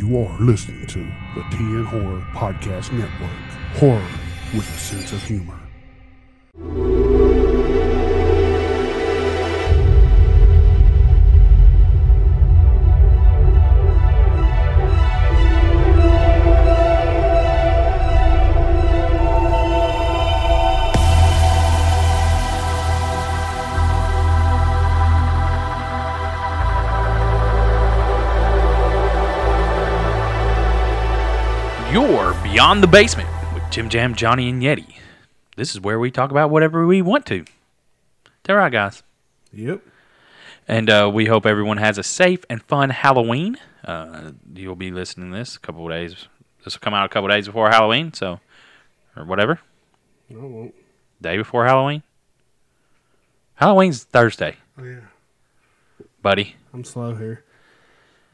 [0.00, 0.98] You are listening to
[1.34, 3.36] the TN Horror Podcast Network.
[3.74, 4.08] Horror
[4.54, 5.60] with a sense of humor.
[32.60, 34.96] Beyond the Basement with Jim Jam, Jonny, and Yeti.
[35.56, 37.46] This is where we talk about whatever we want to.
[38.42, 39.02] They're guys.
[39.50, 39.80] Yep.
[40.68, 43.56] And uh, we hope everyone has a safe and fun Halloween.
[43.82, 46.26] Uh, you'll be listening to this a couple of days.
[46.62, 48.40] This will come out a couple of days before Halloween, so
[49.16, 49.58] or whatever.
[50.28, 50.74] No, it won't.
[51.18, 52.02] Day before Halloween.
[53.54, 55.00] Halloween's Thursday, Oh, yeah.
[56.20, 56.56] buddy.
[56.74, 57.42] I'm slow here.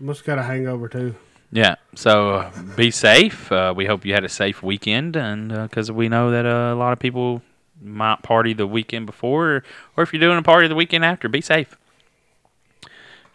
[0.01, 1.15] Must got a hangover, too.
[1.53, 1.77] Yeah.
[1.95, 3.51] So uh, be safe.
[3.51, 6.77] Uh, we hope you had a safe weekend, and because we know that uh, a
[6.77, 7.43] lot of people
[7.81, 9.63] might party the weekend before,
[9.97, 11.77] or if you're doing a party the weekend after, be safe.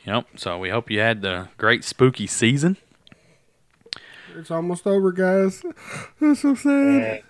[0.05, 0.23] You know.
[0.35, 2.77] So we hope you had the great spooky season.
[4.35, 5.63] It's almost over, guys.
[6.19, 7.23] That's so sad.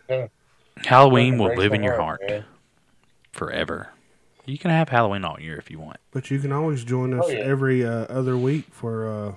[0.85, 2.43] Halloween will live in your heart, heart
[3.31, 3.89] forever.
[4.45, 5.97] You can have Halloween all year if you want.
[6.11, 7.39] But you can always join us Oh, yeah.
[7.39, 9.35] every uh, other week for uh,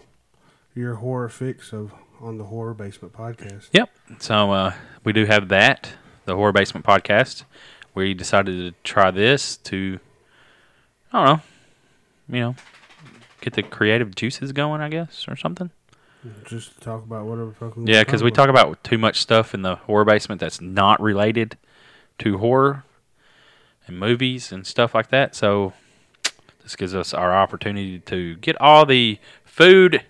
[0.74, 3.68] your horror fix of on the Horror Basement podcast.
[3.72, 3.90] Yep.
[4.18, 5.90] So uh, we do have that,
[6.24, 7.44] the Horror Basement podcast.
[7.94, 10.00] We decided to try this to,
[11.12, 11.42] I don't know,
[12.36, 12.56] you know,
[13.40, 15.70] get the creative juices going, I guess, or something.
[16.46, 17.86] Just to talk about whatever fucking.
[17.86, 21.58] Yeah, because we talk about too much stuff in the horror basement that's not related
[22.20, 22.84] to horror
[23.86, 25.34] and movies and stuff like that.
[25.34, 25.74] So
[26.62, 30.02] this gives us our opportunity to get all the food,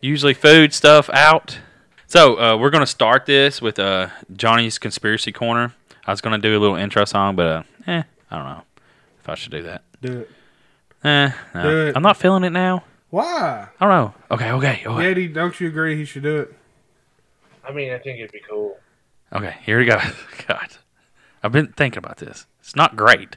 [0.00, 1.58] usually food stuff out.
[2.06, 5.74] So uh, we're gonna start this with uh, Jonny's conspiracy corner.
[6.06, 8.62] I was gonna do a little intro song, but uh, eh, I don't know
[9.20, 9.82] if I should do that.
[10.00, 10.30] Do it.
[11.04, 11.62] Eh, no.
[11.62, 11.96] Do it.
[11.96, 12.84] I'm not feeling it now.
[13.10, 13.68] Why?
[13.80, 14.14] I don't know.
[14.30, 15.14] Okay, okay, okay.
[15.14, 16.54] Yeti, don't you agree he should do it?
[17.66, 18.78] I mean, I think it'd be cool.
[19.32, 19.98] Okay, here we go.
[20.48, 20.68] God,
[21.42, 22.46] I've been thinking about this.
[22.60, 23.36] It's not great.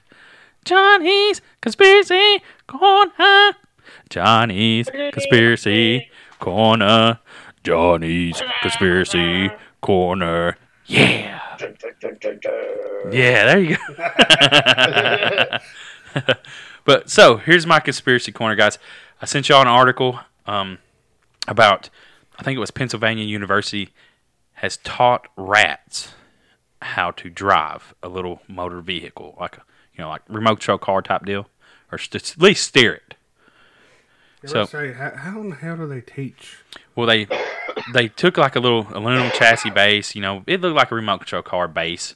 [0.66, 3.56] Jonny's conspiracy corner.
[4.10, 6.10] Jonny's conspiracy
[6.42, 7.20] corner.
[7.64, 10.58] Jonny's conspiracy corner.
[10.86, 11.40] Yeah.
[13.12, 13.78] Yeah, there you
[16.16, 16.24] go.
[16.86, 18.78] but so here's my conspiracy corner, guys.
[19.22, 20.80] I sent y'all an article um,
[21.48, 21.90] about,
[22.38, 23.90] I think it was Pennsylvania University
[24.54, 26.14] has taught rats
[26.82, 29.64] how to drive a little motor vehicle, like a,
[29.96, 31.48] you know, like remote control car type deal,
[31.92, 33.16] or st- at least steer it.
[34.46, 36.58] So, say, how, how in the hell do they teach?
[36.96, 37.28] Well, they
[37.94, 40.16] they took like a little aluminum chassis base.
[40.16, 42.16] You know, it looked like a remote control car base,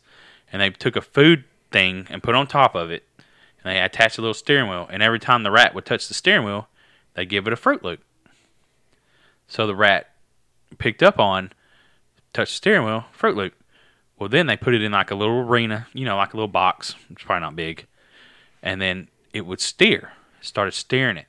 [0.52, 3.04] and they took a food thing and put on top of it,
[3.64, 4.88] and they attached a little steering wheel.
[4.90, 6.68] And every time the rat would touch the steering wheel,
[7.14, 8.02] they give it a Froot Loop.
[9.48, 10.10] So the rat
[10.80, 11.52] picked up on,
[12.34, 13.54] touched the steering wheel, Froot Loop.
[14.18, 16.48] Well, then they put it in like a little arena, you know, like a little
[16.48, 16.96] box.
[17.12, 17.86] It's probably not big,
[18.64, 20.14] and then it would steer.
[20.42, 21.28] Started steering it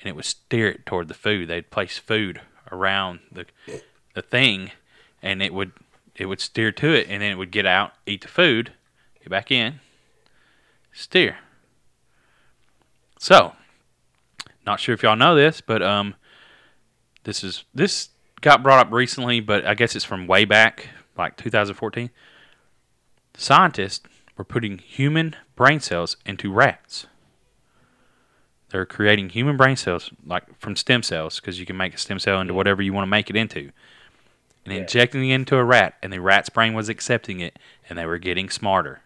[0.00, 1.48] and it would steer it toward the food.
[1.48, 2.40] They'd place food
[2.70, 3.46] around the
[4.14, 4.70] the thing,
[5.22, 5.72] and it would
[6.14, 8.72] it would steer to it, and then it would get out, eat the food,
[9.20, 9.80] get back in,
[10.92, 11.38] steer.
[13.18, 13.54] So,
[14.64, 16.14] not sure if y'all know this, but um,
[17.24, 21.36] this is this got brought up recently, but I guess it's from way back, like
[21.36, 22.10] 2014.
[23.36, 24.06] Scientists
[24.36, 27.06] were putting human brain cells into rats.
[28.76, 32.18] They're creating human brain cells, like from stem cells, because you can make a stem
[32.18, 33.70] cell into whatever you want to make it into,
[34.66, 34.80] and Yeah.
[34.80, 38.18] injecting it into a rat, and the rat's brain was accepting it, and they were
[38.18, 39.00] getting smarter.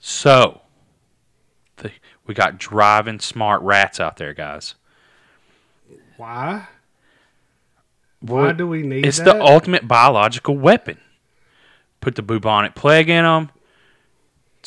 [0.00, 0.60] So,
[1.78, 1.90] the,
[2.28, 4.76] we got driving smart rats out there, guys.
[6.16, 6.68] Why?
[8.20, 9.24] Why do we need It's that?
[9.24, 11.00] the ultimate biological weapon.
[12.00, 13.50] Put the bubonic plague in them.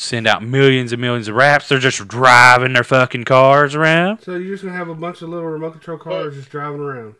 [0.02, 1.68] Send out millions and millions of raps.
[1.68, 4.18] They're just driving their fucking cars around.
[4.22, 7.14] so you're just gonna have a bunch of little remote control cars just driving around.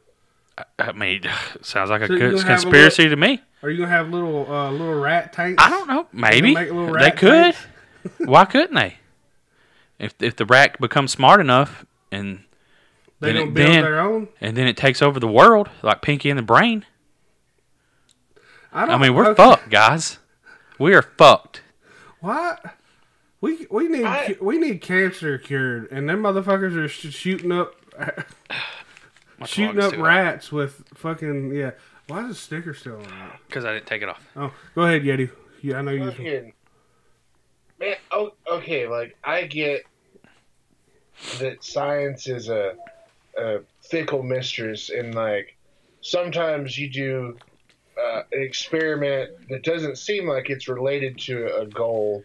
[0.81, 1.23] I mean,
[1.62, 3.40] sounds like a So you good gonna a conspiracy to me.
[3.62, 5.62] Are you gonna have little uh, little rat tanks?
[5.62, 6.08] I don't know.
[6.12, 7.55] Maybe they could.
[8.19, 8.96] Why couldn't they?
[10.00, 12.40] If if the rat becomes smart enough and
[13.20, 14.29] They then don't it- build then- their own.
[14.40, 16.84] and then it takes over the world like Pinky and the Brain.
[18.73, 19.43] I, don't, I mean, we're okay.
[19.43, 20.19] fucked, guys.
[20.81, 21.62] We are fucked.
[22.22, 22.64] What?
[23.42, 27.74] We we need I- we need cancer cured, and them motherfuckers are sh- shooting up.
[29.44, 30.06] Shooting up too hot.
[30.06, 31.72] rats with fucking yeah.
[32.06, 33.40] Why is the sticker still on that?
[33.48, 34.22] Because I didn't take it off.
[34.36, 35.30] Oh, go ahead, Yeti.
[35.62, 36.10] Yeah, I know you.
[36.12, 36.52] Fucking
[37.80, 37.96] man.
[38.12, 38.86] Oh, okay.
[38.86, 39.82] Like I get
[41.40, 42.74] that science is a,
[43.36, 45.56] a fickle mistress, and like
[46.02, 47.36] sometimes you do
[47.99, 52.25] uh, an experiment that doesn't seem like it's related to a goal.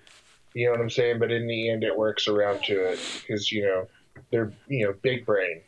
[0.54, 1.20] You know what I'm saying?
[1.20, 3.88] But in the end, it works around to it because you know
[4.32, 5.62] they're you know big brain.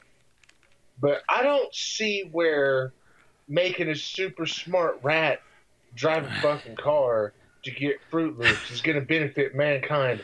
[0.99, 2.93] But I don't see where
[3.47, 5.41] making a super smart rat
[5.95, 10.21] drive a fucking car to get Froot Loops is going to benefit mankind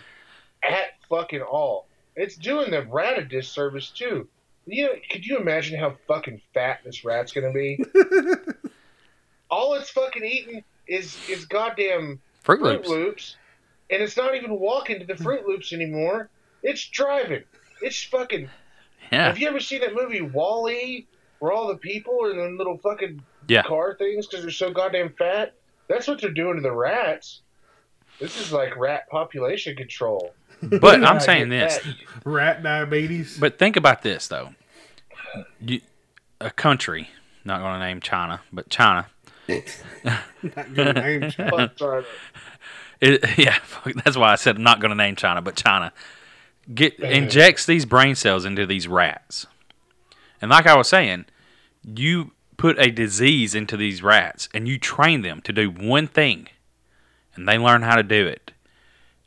[0.64, 1.88] at fucking all.
[2.16, 4.28] It's doing the rat a disservice too.
[4.68, 7.84] You know, could you imagine how fucking fat this rat's going to be?
[9.56, 12.90] all it's fucking eating is is goddamn Fruit Froot Loops.
[12.90, 13.36] Loops,
[13.90, 16.30] and it's not even walking to the Fruit Loops anymore.
[16.64, 17.44] It's driving.
[17.82, 18.50] It's fucking.
[19.12, 19.28] Yeah.
[19.28, 21.08] Have you ever seen that movie Wall-E,
[21.40, 23.62] where all the people are in them little fucking Yeah.
[23.64, 25.54] car things because they're so goddamn fat?
[25.88, 27.42] That's what they're doing to the rats.
[28.20, 30.34] This is like rat population control.
[30.62, 31.78] But I'm saying this.
[31.80, 31.96] that.
[32.24, 33.38] Rat diabetes.
[33.38, 34.56] But think about this though.
[35.60, 35.82] You,
[36.42, 37.10] a country,
[37.44, 39.08] not going to name China, but China.
[39.48, 41.30] Not good name.
[41.32, 41.72] Chad.
[41.78, 42.06] Fuck.
[43.02, 43.60] It, yeah,
[44.04, 45.92] that's why I said I'm not going to name China, but China
[46.74, 49.46] get injects these brain cells into these rats,
[50.42, 51.26] and like I was saying,
[51.84, 56.48] you put a disease into these rats and you train them to do one thing,
[57.36, 58.52] and they learn how to do it,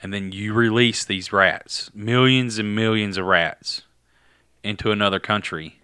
[0.02, 3.82] and then you release these rats, millions and millions of rats,
[4.64, 5.78] into another country.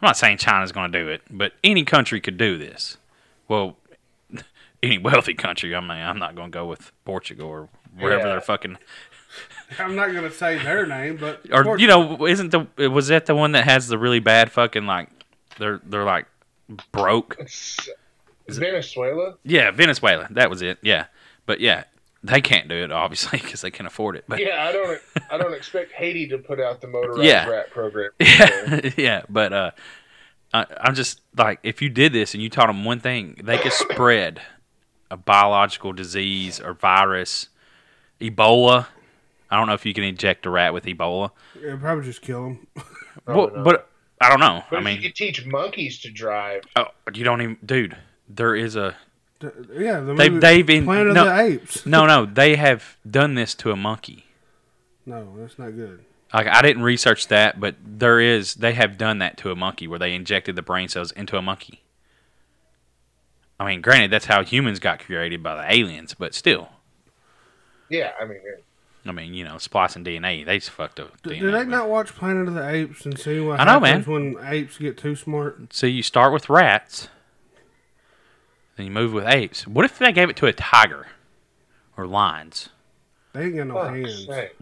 [0.00, 2.98] I'm not saying China's going to do it, but any country could do this.
[3.48, 3.76] Well,
[4.82, 5.74] any wealthy country.
[5.74, 8.28] I mean, I'm not going to go with Portugal or wherever Yeah.
[8.32, 8.78] they're fucking.
[9.78, 13.26] I'm not gonna say their name, but Or course- you know, isn't the was that
[13.26, 15.08] the one that has the really bad fucking like
[15.58, 16.26] they're they're like
[16.92, 17.36] broke?
[17.40, 17.78] It's
[18.48, 19.34] Venezuela.
[19.42, 20.28] Yeah, Venezuela.
[20.30, 20.78] That was it.
[20.82, 21.06] Yeah,
[21.46, 21.84] but yeah,
[22.22, 24.24] they can't do it obviously because they can't afford it.
[24.28, 25.00] But Yeah, I don't.
[25.30, 27.48] I don't expect Haiti to put out the motorized Yeah.
[27.48, 28.10] rat program.
[28.20, 29.70] yeah, yeah, but uh,
[30.56, 33.58] I, I'm just like if you did this and you taught them one thing, they
[33.58, 34.40] could spread
[35.10, 37.48] a biological disease or virus,
[38.20, 38.86] Ebola.
[39.50, 41.30] I don't know if you can inject a rat with Ebola.
[41.56, 42.66] it'd probably just kill them.
[43.26, 43.88] Well, Probably but
[44.20, 44.62] I don't know.
[44.70, 46.62] But I mean, you could teach monkeys to drive.
[46.76, 47.96] oh, you don't even, dude.
[48.28, 48.96] There is a
[49.42, 51.20] yeah, the They've- movie they've been- Planet no.
[51.22, 51.86] of the Apes.
[51.86, 52.24] no, no.
[52.24, 54.24] They have done this to a monkey.
[55.04, 56.04] No, that's not good.
[56.36, 58.56] Like I didn't research that, but there is.
[58.56, 61.42] They have done that to a monkey where they injected the brain cells into a
[61.42, 61.82] monkey.
[63.58, 66.68] I mean, granted, that's how humans got created by the aliens, but still.
[67.88, 68.38] Yeah, I mean,
[69.06, 71.22] I mean, you know, splicing DNA, they just fucked up.
[71.22, 73.64] D- DNA, Did they but- not watch Planet of the Apes and see what I
[73.64, 75.72] know, happens when apes get too smart?
[75.72, 77.08] So you start with rats,
[78.76, 79.66] then you move with apes.
[79.66, 81.06] What if they gave it to a tiger
[81.96, 82.68] or lions?
[83.32, 84.26] They ain't got no fuck's hands.
[84.26, 84.56] sake.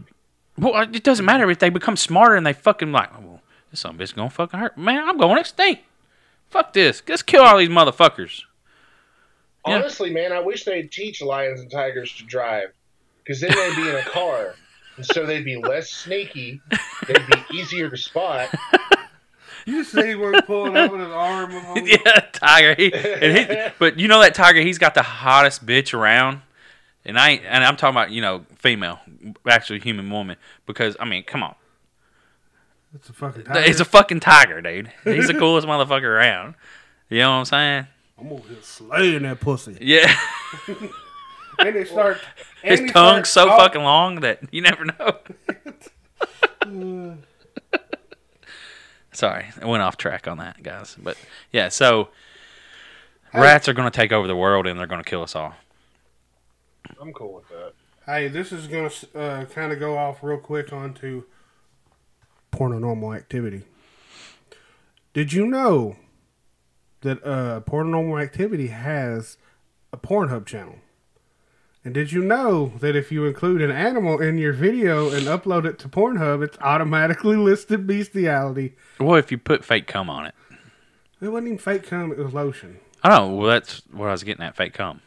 [0.57, 3.41] Well, uh, it doesn't matter if they become smarter and they fucking like, oh, well,
[3.71, 4.77] this son of a bitch gonna fucking hurt.
[4.77, 5.83] Man, I'm going extinct.
[6.49, 7.01] Fuck this.
[7.07, 8.43] Let's kill all these motherfuckers.
[9.67, 9.75] Yeah.
[9.75, 12.69] Honestly, man, I wish they'd teach lions and tigers to drive,
[13.23, 14.55] because then they'd be in a car,
[14.95, 16.61] and so they'd be less sneaky.
[17.07, 18.49] They'd be easier to spot.
[19.65, 21.51] You just see where pulling up with his arm.
[21.85, 22.75] yeah, tiger.
[22.75, 26.41] He, and he, but you know that tiger, he's got the hottest bitch around.
[27.05, 28.99] And I and I'm talking about you know female,
[29.47, 30.37] actually human woman.
[30.65, 31.55] Because I mean, come on,
[32.93, 33.61] It's a fucking tiger.
[33.61, 34.91] he's a fucking tiger, dude.
[35.03, 36.55] He's the coolest motherfucker around.
[37.09, 37.87] You know what I'm saying?
[38.19, 39.77] I'm over here slaying that pussy.
[39.81, 40.13] Yeah.
[41.57, 42.19] And they start.
[42.63, 45.19] His and tongue's so starts fucking long that you never know.
[49.13, 50.97] Sorry, I went off track on that, guys.
[51.01, 51.15] But
[51.53, 52.09] yeah, so
[53.33, 55.55] rats are going to take over the world and they're going to kill us all.
[57.01, 57.73] I'm cool with that.
[58.05, 61.23] Hey, this is gonna uh, kind of go off real quick onto
[62.51, 63.63] paranormal activity.
[65.13, 65.95] Did you know
[67.01, 69.37] that uh, paranormal activity has
[69.91, 70.75] a Pornhub channel?
[71.83, 75.65] And did you know that if you include an animal in your video and upload
[75.65, 78.75] it to Pornhub, it's automatically listed bestiality?
[78.99, 80.35] Well, if you put fake cum on it.
[81.21, 82.79] It wasn't even fake cum; it was lotion.
[83.03, 83.35] I know.
[83.35, 84.55] Well, that's what I was getting at.
[84.55, 85.01] Fake cum.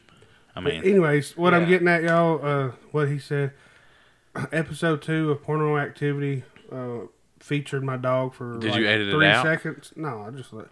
[0.58, 3.52] I mean, anyways, what I'm getting at, y'all, uh, what he said,
[4.52, 7.06] episode two of Porno Activity uh,
[7.38, 9.44] featured my dog for Did like you edit it three out?
[9.44, 9.92] seconds.
[9.94, 10.66] No, I just let.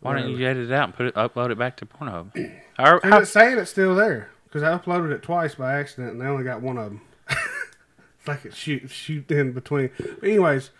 [0.00, 2.32] why don't you edit it out and put it, upload it back to Pornhub?
[2.78, 6.20] How, how, it's saying it's still there because I uploaded it twice by accident and
[6.22, 7.02] they only got one of them.
[7.28, 9.90] it's like it shoot shoot in between.
[9.98, 10.70] But anyways,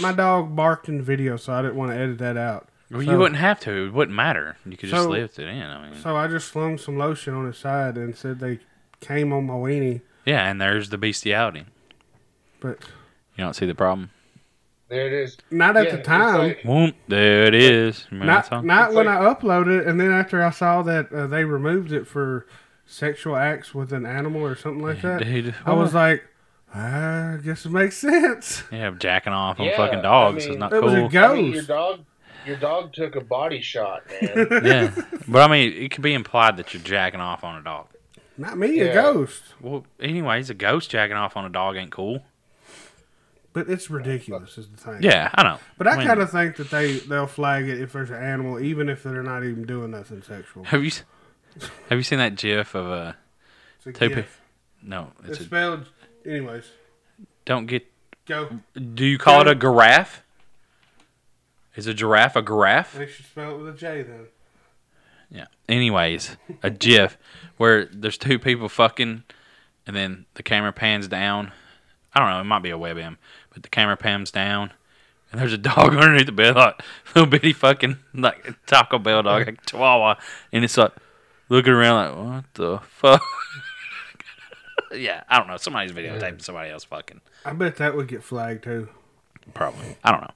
[0.00, 2.68] my dog barked in the video, so I didn't want to edit that out.
[2.90, 3.86] Well, So- you wouldn't have to.
[3.86, 4.56] It wouldn't matter.
[4.66, 5.62] You could just So- lift it in.
[5.62, 8.58] I mean, So I just slung some lotion on his side and said they
[9.00, 11.64] came on my weenie, yeah, and there's the bestiality.
[12.60, 12.78] but
[13.36, 14.10] You don't see the problem.
[14.88, 15.38] There it is.
[15.52, 16.38] not at Yeah, the time.
[16.38, 18.06] like- Whoop, there it is.
[18.10, 21.26] Remember not not when like- I uploaded it, and then after I saw that uh,
[21.28, 22.46] they removed it for
[22.86, 26.24] sexual acts with an animal or something like that, Dude, I was like,
[26.74, 28.64] I guess it makes sense.
[28.72, 31.18] yeah, jacking off on Yeah, fucking I dogs mean- is not It was a cool.
[31.18, 31.68] I mean, your Ghost.
[31.68, 32.00] dog,
[32.46, 34.48] your dog took a body shot, man.
[34.64, 34.94] yeah,
[35.28, 37.86] but I mean, it could be implied that you're jacking off on a dog.
[38.36, 39.42] Not me, a ghost.
[39.60, 42.22] Well, anyways, a ghost jacking off on a dog ain't cool.
[43.52, 45.02] But it's ridiculous, is the thing.
[45.02, 45.58] Yeah, I know.
[45.76, 48.60] But I mean, kind of think that they they'll flag it if there's an animal,
[48.60, 50.64] even if they're not even doing nothing sexual.
[50.64, 50.90] have you
[51.88, 53.16] have you seen that GIF of a
[53.78, 54.38] It's a Two gift.
[54.82, 55.10] no?
[55.20, 55.86] It's, It's a spelled.
[56.24, 56.64] Anyways,
[57.44, 57.86] don't get.
[58.24, 58.48] go.
[58.94, 60.22] Do you call it a giraffe?
[61.76, 62.94] Is a giraffe a giraffe?
[62.94, 64.26] They should spell it with a J then.
[65.30, 65.46] Yeah.
[65.68, 67.16] Anyways, a GIF
[67.56, 69.22] where there's two people fucking,
[69.86, 71.52] and then the camera pans down.
[72.12, 72.40] I don't know.
[72.40, 73.16] It might be a webm,
[73.52, 74.72] but the camera pans down,
[75.30, 76.82] and there's a dog underneath the bed, like
[77.14, 80.16] little bitty fucking like Taco Bell dog, like Chihuahua,
[80.52, 80.92] and it's like
[81.48, 83.22] looking around like what the fuck.
[84.92, 85.56] yeah, I don't know.
[85.56, 87.20] Somebody's videotaping somebody else fucking.
[87.44, 88.88] I bet that would get flagged too.
[89.54, 89.96] Probably.
[90.02, 90.30] I don't know.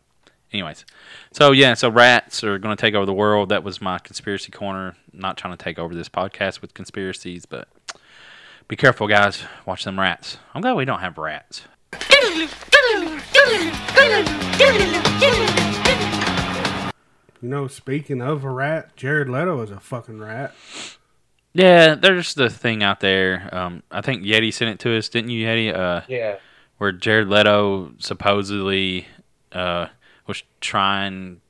[0.54, 0.84] Anyways,
[1.32, 3.48] so yeah, so rats are going to take over the world.
[3.48, 4.94] That was my conspiracy corner.
[5.12, 7.66] Not trying to take over this podcast with conspiracies, but
[8.68, 9.42] be careful, guys.
[9.66, 10.38] Watch them rats.
[10.54, 11.62] I'm glad we don't have rats.
[17.42, 20.54] You know, speaking of a rat, Jared Leto is a fucking rat.
[21.52, 23.48] Yeah, there's the thing out there.
[23.52, 25.74] Um, I think Yeti sent it to us, didn't you, Yeti?
[25.74, 26.36] Uh, yeah.
[26.78, 29.08] where Jared Leto supposedly
[29.50, 29.88] uh,
[30.26, 31.40] was trying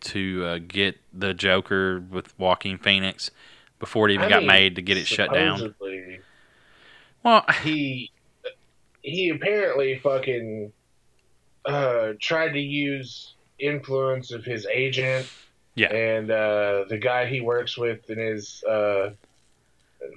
[0.00, 3.30] to uh, get the Joker with Joaquin Phoenix
[3.78, 5.74] before it even I got mean, made to get it shut down.
[7.22, 8.12] Well, He
[9.02, 10.72] he apparently fucking
[11.64, 15.26] uh, tried to use influence of his agent.
[15.74, 15.92] Yeah.
[15.94, 19.10] And uh, the guy he works with in his uh,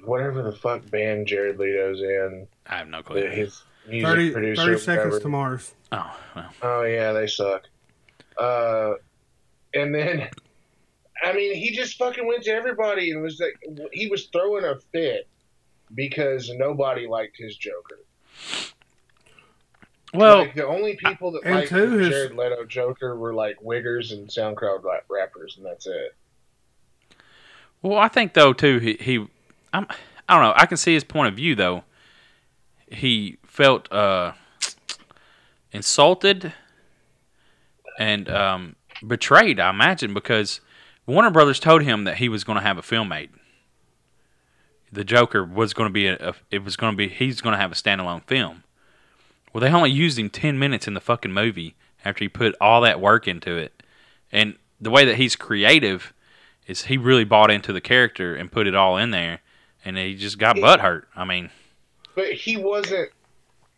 [0.05, 3.25] whatever the fuck band Jared Leto's in, I have no clue.
[3.27, 4.63] his music 30, producer.
[4.63, 5.19] 30 seconds whatever.
[5.19, 5.73] to Mars.
[5.91, 6.49] Oh, well.
[6.61, 7.63] Oh yeah, they suck.
[8.39, 8.93] Uh,
[9.73, 10.29] and then,
[11.23, 14.79] I mean, he just fucking went to everybody and was like, he was throwing a
[14.91, 15.27] fit
[15.93, 17.99] because nobody liked his Joker.
[20.13, 23.33] Well, like the only people that and liked two, the his- Jared Leto Joker were
[23.33, 26.15] like wiggers and SoundCloud rap- rappers, and that's it.
[27.83, 29.27] well, I think though too he, he
[29.71, 29.85] I'm
[30.27, 30.53] I don't know.
[30.55, 31.83] I can see his point of view though.
[32.91, 34.31] He felt uh
[35.71, 36.53] insulted
[37.99, 38.75] and um
[39.05, 40.61] betrayed, I imagine, because
[41.05, 43.29] Warner Brothers told him that he was going to have a film made.
[44.91, 47.53] The Joker was going to be a, a it was going to be he's going
[47.53, 48.63] to have a standalone film.
[49.53, 51.75] Well, they only used him 10 minutes in the fucking movie
[52.05, 53.83] after he put all that work into it.
[54.31, 56.13] And the way that he's creative
[56.67, 59.39] is he really bought into the character and put it all in there
[59.83, 61.07] and he just got butt hurt.
[61.15, 61.49] I mean,
[62.15, 63.11] But he wasn't.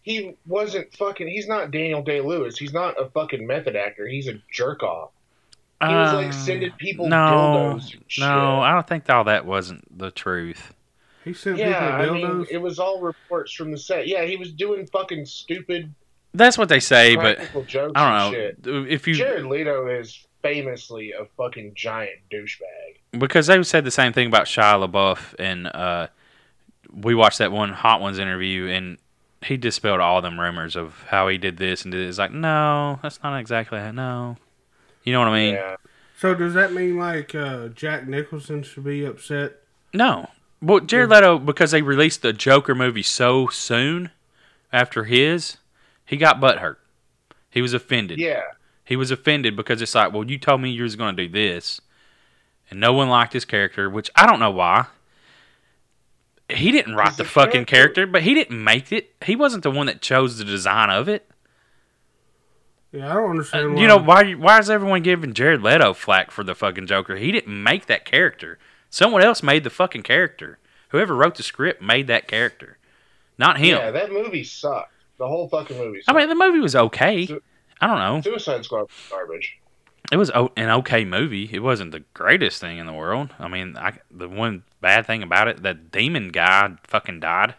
[0.04, 1.28] He wasn't fucking.
[1.28, 2.58] He's not Daniel Day Lewis.
[2.58, 4.08] He's not a fucking method actor.
[4.08, 5.12] He's a jerk off.
[5.82, 7.94] He was like uh, sending people no, dildos.
[7.94, 8.22] And shit.
[8.24, 10.74] no, I don't think all that wasn't the truth.
[11.24, 14.08] He sent Yeah, I people mean, it was all reports from the set.
[14.08, 15.94] Yeah, he was doing fucking stupid
[16.34, 18.92] That's what they say, but jokes I don't know shit.
[18.92, 23.20] if you Jared Leto is famously a fucking giant douchebag.
[23.20, 26.08] because they said the same thing about Shia LaBeouf, and uh,
[26.92, 28.98] we watched that one Hot Ones interview, and
[29.44, 32.08] he dispelled all them rumors of how he did this and did.
[32.08, 33.92] It's like, no, that's not exactly how.
[33.92, 34.38] No,
[35.04, 35.54] you know what I mean?
[35.56, 35.76] yeah.
[36.18, 39.58] so does that mean like uh, Jack Nicholson should be upset?
[39.94, 40.30] No.
[40.62, 44.12] Well, Jared Leto, because they released the Joker movie so soon
[44.72, 45.58] after his,
[46.06, 46.76] he got butthurt.
[47.50, 48.20] He was offended.
[48.20, 48.44] Yeah.
[48.86, 51.32] He was offended because it's like, well, you told me you was going to do
[51.32, 51.82] this,
[52.70, 54.86] and no one liked his character, which I don't know why.
[56.56, 59.14] He didn't write Because the the fucking character- character, but he didn't make it.
[59.26, 61.28] He wasn't the one that chose the design of it.
[62.92, 63.66] Yeah, I don't understand.
[63.66, 63.82] Uh, why.
[63.82, 64.32] you know why?
[64.34, 67.16] Why is everyone giving Jared Leto flack for the fucking Joker?
[67.16, 68.60] He didn't make that character.
[68.90, 70.60] Someone else made the fucking character.
[70.90, 72.78] Whoever wrote the script made that character,
[73.38, 73.78] not him.
[73.78, 74.92] Yeah, that movie sucked.
[75.18, 76.16] The whole fucking movie Sucked.
[76.18, 77.28] I mean, the movie was okay.
[77.28, 77.42] Su-
[77.80, 78.22] I don't know.
[78.22, 79.58] Suicide Squad was garbage.
[80.12, 81.50] It was an okay movie.
[81.52, 83.34] It wasn't the greatest thing in the world.
[83.40, 87.56] I mean, I, the one bad thing about it, that demon guy fucking died.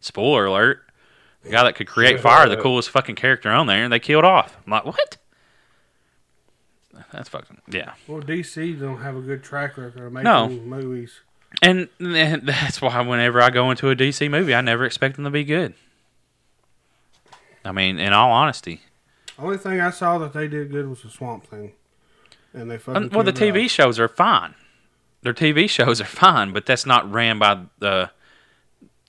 [0.00, 0.82] Spoiler alert.
[1.42, 4.24] The guy that could create fire, the coolest fucking character on there, and they killed
[4.24, 4.56] off.
[4.64, 5.16] I'm like, what?
[7.12, 7.92] That's fucking yeah.
[8.06, 10.48] Well, DC don't have a good track record of making No.
[10.48, 11.20] movies.
[11.62, 15.24] And th- that's why whenever I go into a DC movie, I never expect them
[15.24, 15.74] to be good.
[17.64, 18.80] I mean, in all honesty.
[19.38, 21.72] Only thing I saw that they did good was the Swamp Thing,
[22.56, 23.70] and they fucking well, the TV off.
[23.70, 24.54] shows are fine.
[25.22, 28.10] Their TV shows are fine, but that's not ran by the.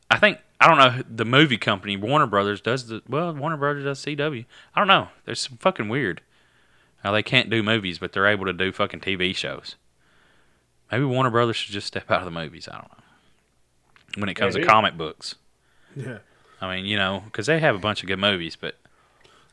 [0.09, 3.83] I think I don't know the movie company Warner Brothers does the well Warner Brothers
[3.83, 4.45] does CW.
[4.75, 5.09] I don't know.
[5.25, 6.21] There's some fucking weird.
[7.03, 9.75] How they can't do movies, but they're able to do fucking TV shows.
[10.91, 12.67] Maybe Warner Brothers should just step out of the movies.
[12.67, 13.03] I don't know.
[14.21, 14.65] When it comes Maybe.
[14.65, 15.35] to comic books,
[15.95, 16.19] Yeah,
[16.59, 18.75] I mean, you know, because they have a bunch of good movies, but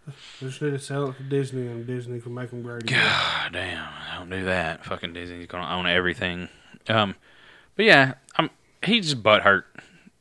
[0.07, 2.83] they just need to sell it to Disney, and Disney can make them great.
[2.85, 3.03] again.
[3.05, 4.85] God damn, don't do that.
[4.85, 6.49] Fucking Disney's gonna own everything.
[6.89, 7.15] Um,
[7.77, 8.51] but yeah, I'm
[8.83, 9.65] he's just butthurt.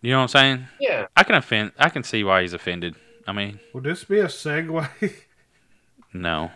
[0.01, 0.67] You know what I'm saying?
[0.79, 1.07] Yeah.
[1.15, 1.71] I can offend.
[1.77, 2.95] I can see why he's offended.
[3.25, 4.89] I mean, Would this be a segue?
[6.13, 6.51] no.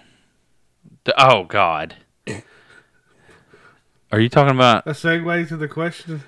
[1.05, 1.95] The- oh God.
[4.11, 4.87] Are you talking about?
[4.87, 6.23] a segue to the question?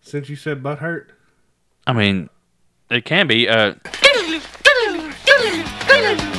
[0.00, 1.12] Since you said butt hurt,
[1.86, 2.28] I mean,
[2.90, 3.48] it can be.
[3.48, 3.74] Uh,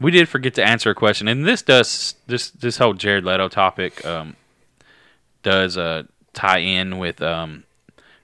[0.00, 3.48] we did forget to answer a question, and this does this this whole Jared Leto
[3.48, 4.36] topic um,
[5.42, 7.64] does uh, tie in with um,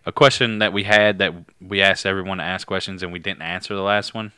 [0.06, 3.42] a question that we had that we asked everyone to ask questions, and we didn't
[3.42, 4.32] answer the last one.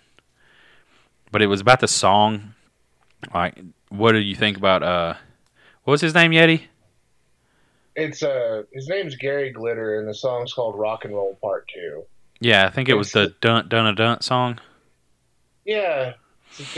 [1.31, 2.55] But it was about the song.
[3.33, 3.59] Like,
[3.89, 5.15] what do you think about uh,
[5.85, 6.63] what was his name, Yeti?
[7.95, 12.05] It's uh his name's Gary Glitter and the song's called Rock and Roll Part Two.
[12.41, 14.59] Yeah, I think it was the Dun Dun a Dun song.
[15.65, 16.15] Yeah.
[16.59, 16.75] It's,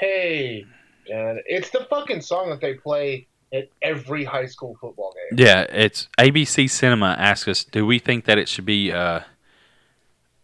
[0.00, 0.64] hey.
[1.10, 5.38] And it's the fucking song that they play at every high school football game.
[5.46, 9.20] Yeah, it's ABC Cinema asked us, do we think that it should be uh,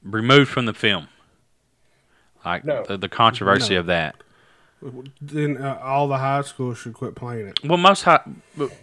[0.03, 1.09] removed from the film?
[2.45, 2.85] Like No.
[2.87, 3.81] the, the controversy No.
[3.81, 4.17] of that.
[5.21, 7.61] then uh, all the high schools should quit playing it.
[7.65, 8.21] Well, most high,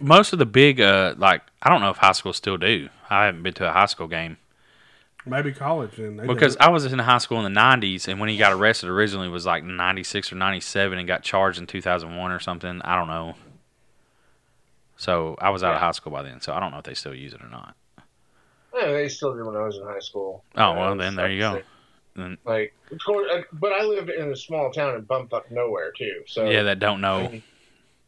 [0.00, 2.88] most of the big uh, like I don't know if high schools still do.
[3.10, 4.36] I haven't been to a high school game
[5.26, 6.16] Maybe college then.
[6.16, 6.60] They do because it.
[6.62, 9.44] I was in high school in the '90s, and when he got arrested originally was
[9.46, 12.80] like '96 or '97, and got charged in 2001 or something.
[12.82, 13.34] I don't know.
[14.96, 16.94] So I was out of high school by then, so I don't know if they
[16.94, 17.76] still use it or not.
[18.74, 20.44] Yeah, they still did when I was in high school.
[20.56, 21.52] Oh well, then there you go.
[21.52, 21.66] like-
[22.16, 25.92] Then Like, of course, uh, but I live in a small town in bumfuck nowhere
[25.96, 26.22] too.
[26.26, 27.26] So yeah, that don't know.
[27.26, 27.42] I mean,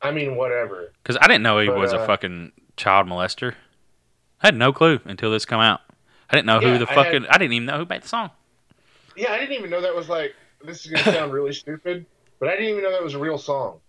[0.03, 0.93] I mean, whatever.
[1.03, 3.55] Because I didn't know he But, was a uh, fucking child molester.
[4.43, 5.81] I had no clue until this come out.
[6.31, 7.23] I didn't know who the I fucking.
[7.23, 8.31] had- I, didn't even know who made the song.
[9.17, 10.35] Yeah, I didn't even know that was like.
[10.65, 12.05] This is gonna sound really stupid,
[12.39, 13.81] but I didn't even know that was a real song.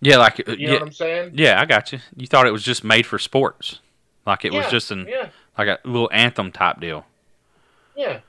[0.00, 1.30] Yeah, like uh, You know yeah, what I'm saying?
[1.34, 2.00] yeah, I got you.
[2.16, 3.80] You thought it was just made for sports,
[4.26, 7.06] like it was just an Yeah, like a little anthem type deal.
[7.96, 8.20] yeah.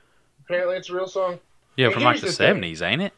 [0.44, 1.38] Apparently, it's a real song.
[1.76, 2.46] Yeah, Hey, from like here's the the thing.
[2.48, 3.12] seventies, ain't it?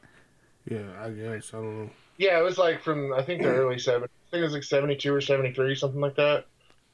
[0.70, 1.90] yeah, I guess I don't know.
[2.18, 4.04] Yeah, it was like from I think the early '70s.
[4.04, 6.46] I think it was like '72 or '73, something like that.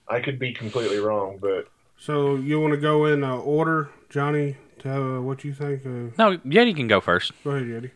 [0.09, 4.57] I could be completely wrong, but So you want to go in uh, order, Jonny?
[4.81, 5.87] To uh, what you think.
[5.87, 7.33] Uh, No, Yeti can go first.
[7.45, 7.91] go ahead, Yeti.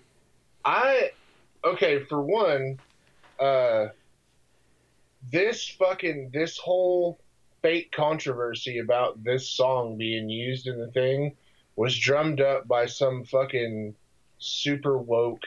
[0.65, 1.11] I
[1.65, 2.79] okay for one,
[3.41, 3.87] uh,
[5.33, 7.19] this fucking this whole
[7.63, 11.35] fake controversy about this song being used in the thing
[11.75, 13.95] was drummed up by some fucking
[14.39, 15.43] super woke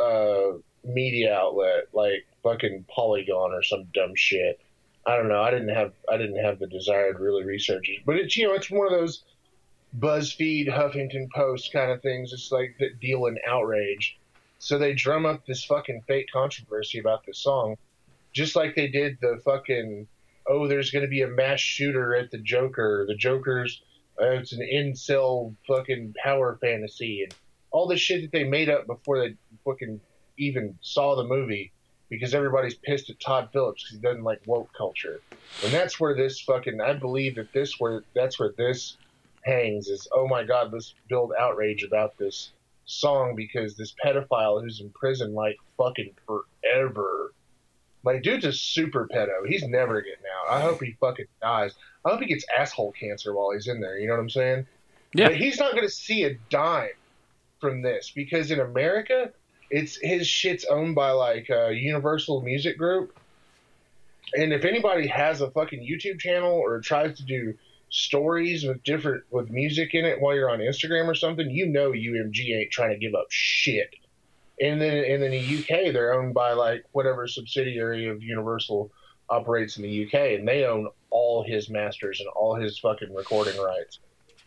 [0.00, 0.52] uh
[0.84, 4.60] media outlet like fucking Polygon or some dumb shit.
[5.06, 5.42] I don't know.
[5.42, 8.46] I didn't have I didn't have the desire to really research it, but it's you
[8.46, 9.24] know it's one of those
[9.98, 12.32] BuzzFeed, Huffington Post kind of things.
[12.32, 14.18] It's like that deal in outrage.
[14.58, 17.76] So they drum up this fucking fake controversy about this song,
[18.32, 20.06] just like they did the fucking
[20.46, 23.04] oh, there's going to be a mass shooter at the Joker.
[23.06, 23.82] The Joker's
[24.20, 27.34] uh, it's an incel fucking power fantasy and
[27.70, 29.34] all the shit that they made up before they
[29.64, 30.00] fucking
[30.38, 31.72] even saw the movie
[32.12, 35.22] because everybody's pissed at Todd Phillips because he doesn't like woke culture.
[35.64, 38.98] And that's where this fucking I believe that this where that's where this
[39.44, 42.52] hangs is oh my god let's build outrage about this
[42.84, 47.32] song because this pedophile who's in prison like fucking forever.
[48.04, 49.46] Like dude's a super pedo.
[49.48, 50.54] He's never getting out.
[50.54, 51.72] I hope he fucking dies.
[52.04, 53.98] I hope he gets asshole cancer while he's in there.
[53.98, 54.66] You know what i'm saying?
[55.14, 55.28] Yeah.
[55.28, 56.90] but he's not going to see a dime
[57.58, 59.32] from this because in america
[59.72, 63.18] it's his shit's owned by like uh, universal music group
[64.34, 67.54] and if anybody has a fucking youtube channel or tries to do
[67.92, 71.90] stories with different with music in it while you're on Instagram or something, you know
[71.90, 73.94] UMG ain't trying to give up shit.
[74.60, 78.90] And then and in the UK they're owned by like whatever subsidiary of Universal
[79.28, 83.60] operates in the UK and they own all his masters and all his fucking recording
[83.60, 83.98] rights.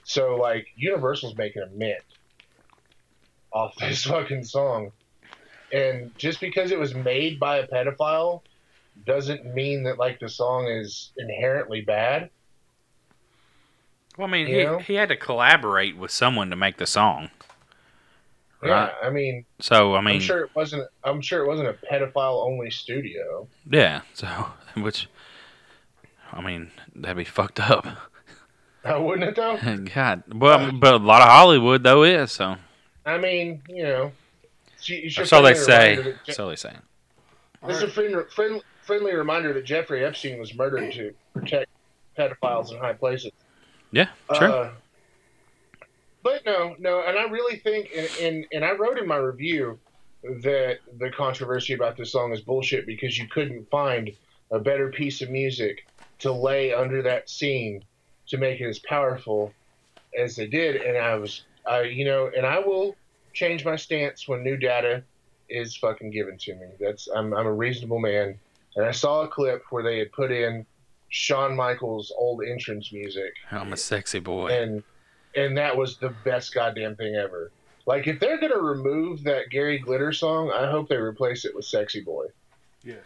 [0.04, 2.04] So like Universal's making a mint
[3.54, 4.92] off this fucking song.
[5.76, 8.42] And just because it was made by a pedophile
[9.06, 12.30] doesn't mean that like the song is inherently bad.
[14.18, 14.80] Well, I mean, You he, know?
[14.80, 17.30] he had to collaborate with someone to make the song.
[18.62, 18.70] Right.
[19.02, 20.88] Yeah, I mean, So I mean, I'm sure it wasn't.
[21.04, 23.48] I'm sure it wasn't a pedophile only studio.
[23.70, 24.02] yeah.
[24.14, 24.28] So
[24.78, 25.10] which,
[26.32, 27.86] I mean, that'd be fucked up.
[28.86, 29.58] Uh, wouldn't it though?
[29.94, 32.56] God, well, but a lot of Hollywood though is so.
[33.06, 34.12] I mean, you know,
[35.16, 35.96] That's all they say.
[35.96, 36.74] Je- That's all they say.
[37.68, 41.70] This is a friend, friend, friendly reminder that Jeffrey Epstein was murdered to protect
[42.18, 43.32] pedophiles in high places.
[43.92, 44.50] Yeah, sure.
[44.52, 44.72] Uh,
[46.24, 49.80] but no, no, and I really think, and, and, and I wrote in my review
[50.42, 54.12] that the controversy about this song is bullshit because you couldn't find
[54.52, 55.86] a better piece of music
[56.20, 57.84] to lay under that scene
[58.28, 59.54] to make it as powerful
[60.18, 60.78] as they did.
[60.78, 62.96] And I was, I, you know, and I will
[63.36, 65.04] change my stance when new data
[65.50, 66.68] is fucking given to me.
[66.80, 68.40] That's I'm, I'm a reasonable man,
[68.76, 70.66] and I saw a clip where they had put in
[71.10, 74.48] Shawn Michaels' old entrance music I'm a sexy boy.
[74.48, 74.84] and
[75.36, 77.52] and that was the best goddamn thing ever.
[77.86, 81.66] Like if they're gonna remove that Gary Glitter song, I hope they replace it with
[81.66, 82.26] "Sexy Boy."
[82.84, 82.98] Yes,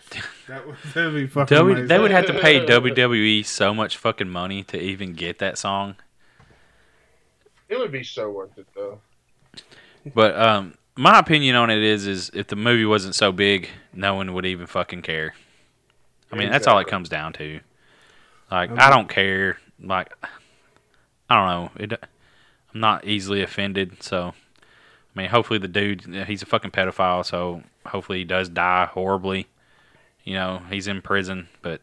[0.47, 4.29] that would that'd be fucking W, they would have to pay WWE so much fucking
[4.29, 5.95] money to even get that song.
[7.67, 9.01] It would be so worth it though.
[10.13, 14.15] But um, my opinion on it is, is if the movie wasn't so big, no
[14.15, 15.33] one would even fucking care.
[16.31, 17.59] I mean, that's all it comes down to.
[18.51, 19.57] Like, I don't care.
[19.81, 20.13] Like,
[21.29, 21.83] I don't know.
[21.83, 21.93] It,
[22.73, 24.03] I'm not easily offended.
[24.03, 27.25] So, I mean, hopefully the dude, he's a fucking pedophile.
[27.25, 29.47] So hopefully he does die horribly.
[30.23, 31.47] You know, he's in prison.
[31.61, 31.81] But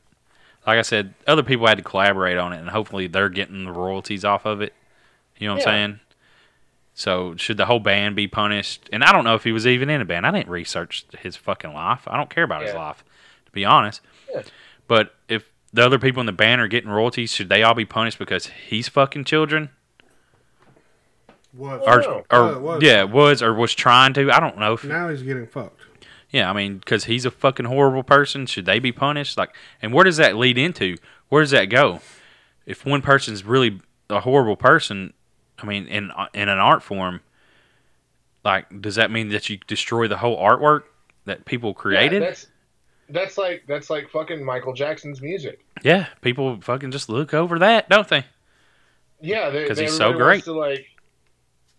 [0.66, 3.72] like I said, other people had to collaborate on it, and hopefully they're getting the
[3.72, 4.72] royalties off of it.
[5.38, 5.70] You know what Yeah.
[5.70, 6.00] I'm saying?
[6.98, 8.88] So should the whole band be punished?
[8.90, 10.26] And I don't know if he was even in a band.
[10.26, 12.02] I didn't research his fucking life.
[12.06, 13.04] I don't care about his life,
[13.44, 14.00] to be honest.
[14.34, 14.42] Yeah.
[14.88, 17.84] But if the other people in the band are getting royalties, should they all be
[17.84, 19.68] punished because he's fucking children?
[21.52, 21.82] was.
[21.86, 22.82] Or, or Oh, it was.
[22.82, 24.30] yeah, was or was trying to.
[24.30, 24.72] I don't know.
[24.74, 25.82] If, now he's getting fucked.
[26.30, 28.46] yeah, I mean, because he's a fucking horrible person.
[28.46, 29.36] Should they be punished?
[29.36, 30.96] Like, and where does that lead into?
[31.28, 32.00] Where does that go?
[32.64, 35.12] If one person's really a horrible person,
[35.58, 37.20] I mean, in in an art form,
[38.44, 40.82] like, does that mean that you destroy the whole artwork
[41.24, 42.22] that people created?
[42.22, 42.46] Yeah, that's
[43.08, 45.64] that's like that's like fucking Michael Jackson's music.
[45.82, 48.24] Yeah, people fucking just look over that, don't they?
[49.20, 50.44] Yeah, because he's so great.
[50.44, 50.86] To like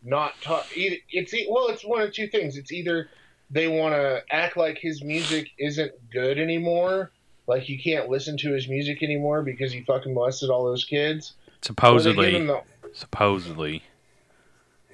[0.04, 0.66] not talk.
[0.76, 2.58] It's well, it's one of two things.
[2.58, 3.10] It's either
[3.50, 7.12] they want to act like his music isn't good anymore,
[7.48, 11.32] like you can't listen to his music anymore because he fucking molested all those kids.
[11.32, 12.50] Or they give Supposedly,
[12.94, 13.84] supposedly.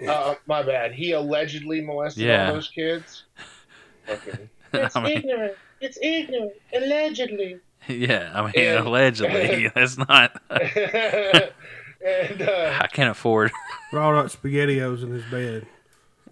[0.08, 0.92] Uh, my bad.
[0.94, 2.48] He allegedly molested Yeah.
[2.48, 3.24] all those kids.
[4.06, 4.50] Fucking.
[4.74, 5.54] I mean, ignorant.
[5.82, 6.54] It's ignorant.
[6.76, 7.60] Allegedly.
[7.88, 10.42] yeah, I mean, And- allegedly, that's not.
[10.50, 13.52] and uh, I can't afford.
[13.92, 15.68] Raw up spaghettios in his bed.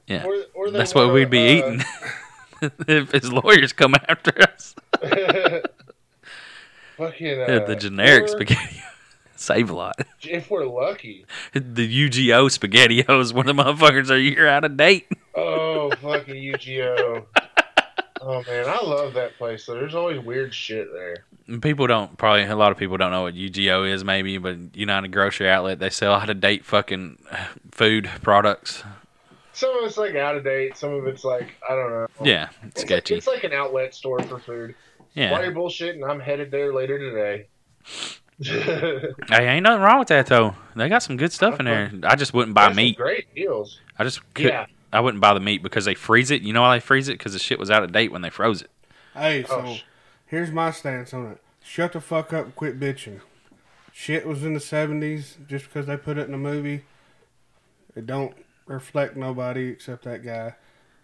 [0.07, 1.83] Yeah, or, or they that's what wanna, we'd be uh, eating
[2.87, 4.75] if his lawyers come after us.
[6.97, 8.81] fucking uh, Yeah, the generic or spaghetti.
[9.41, 9.95] Save a lot.
[10.23, 11.25] If we're lucky.
[11.53, 15.07] The UGO spaghettios, where the motherfuckers are a year out of date.
[15.33, 17.25] Oh, fucking UGO.
[18.21, 19.63] Oh man, I love that place.
[19.63, 21.25] So there's always weird shit there.
[21.59, 25.11] People don't probably a lot of people don't know what UGO is maybe, but United
[25.11, 27.17] Grocery Outlet they sell out of date fucking
[27.71, 28.83] food products.
[29.53, 30.77] Some of it's like out of date.
[30.77, 32.07] Some of it's like I don't know.
[32.23, 33.15] Yeah, it's It's like, sketchy.
[33.15, 34.75] it's like an outlet store for food.
[35.15, 37.47] Yeah, you're bullshitting, I'm headed there later today.
[38.43, 39.13] Hey,
[39.47, 40.55] ain't nothing wrong with that though.
[40.75, 41.91] They got some good stuff in there.
[42.03, 42.97] I just wouldn't buy There's meat.
[42.97, 43.79] Great deals.
[43.99, 44.65] I just could, Yeah.
[44.93, 46.41] I wouldn't buy the meat because they freeze it.
[46.41, 47.17] You know why they freeze it?
[47.17, 48.69] Because the shit was out of date when they froze it.
[49.13, 49.83] Hey, oh, so Oh, sh-
[50.27, 51.37] here's my stance on it.
[51.63, 53.21] Shut the fuck up and quit bitching.
[53.93, 55.35] Shit was in the 70s.
[55.47, 56.83] Just because they put it in a movie,
[57.95, 60.55] it don't reflect nobody except that guy.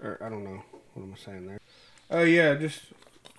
[0.02, 0.64] Or, I don't know.
[0.94, 1.60] What am I saying there?
[2.10, 2.82] Oh, yeah, just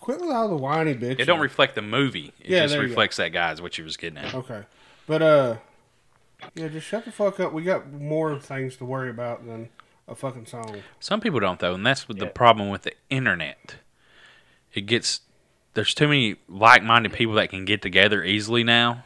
[0.09, 1.21] quit with all the whiny bitch.
[1.21, 2.33] It don't reflect the movie.
[2.41, 2.93] It Yeah, just there you go.
[2.93, 3.53] reflects that guy.
[3.53, 4.35] Is what you was getting at.
[4.35, 4.63] Okay.
[5.07, 5.57] But, uh,
[6.55, 7.53] yeah, just shut the fuck up.
[7.53, 9.69] We got more things to worry about than
[10.07, 10.77] a fucking song.
[10.99, 13.77] Some people don't though, and that's what the problem with the internet.
[14.73, 15.21] It gets
[15.75, 19.05] there's too many like-minded people that can get together easily now,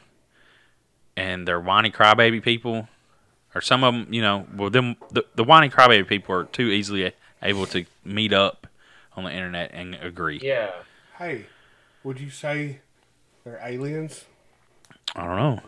[1.17, 2.89] and they're whiny crybaby people,
[3.57, 6.69] or some of them, you know, well, them the, the whiny crybaby people are too
[6.69, 7.13] easily
[7.43, 8.69] able to meet up
[9.17, 10.39] on the internet and agree.
[10.41, 10.71] yeah.
[11.23, 11.47] Hey,
[12.03, 12.81] would you say
[13.45, 14.25] they're aliens?
[15.15, 15.61] I don't know.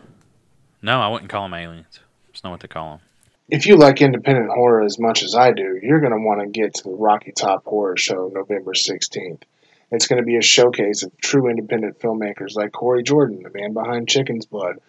[0.81, 2.01] No, I wouldn't call them aliens.
[2.27, 2.99] That's not what they call them.
[3.47, 6.47] if you like independent horror as much as I do, you're going to want to
[6.47, 9.43] get to the Rocky Top Horror Show November 16th.
[9.91, 13.71] It's going to be a showcase of true independent filmmakers like Corey Jordan, the man
[13.71, 14.79] behind Chicken's Blood.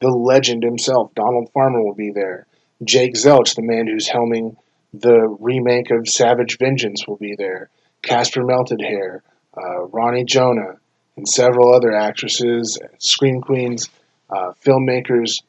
[0.00, 2.48] The legend himself, Donald Farmer, will be there.
[2.82, 4.56] Jake Zelch, the man who's helming
[4.92, 7.70] the remake of Savage Vengeance, will be there.
[8.02, 9.22] Casper Melted Hair,
[9.56, 10.76] uh, Ronnie Jonah,
[11.16, 13.88] and several other actresses, screen queens,
[14.30, 15.42] uh, filmmakers.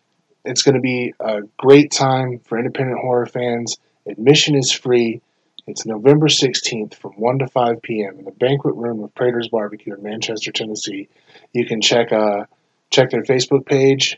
[0.46, 3.78] It's going to be a great time for independent horror fans.
[4.08, 5.22] Admission is free.
[5.68, 8.20] It's November 16th from 1 to 5 p.m.
[8.20, 11.10] in the banquet room of Prater's Barbecue in Manchester, Tennessee.
[11.52, 12.46] You can check uh,
[12.90, 14.18] check their Facebook page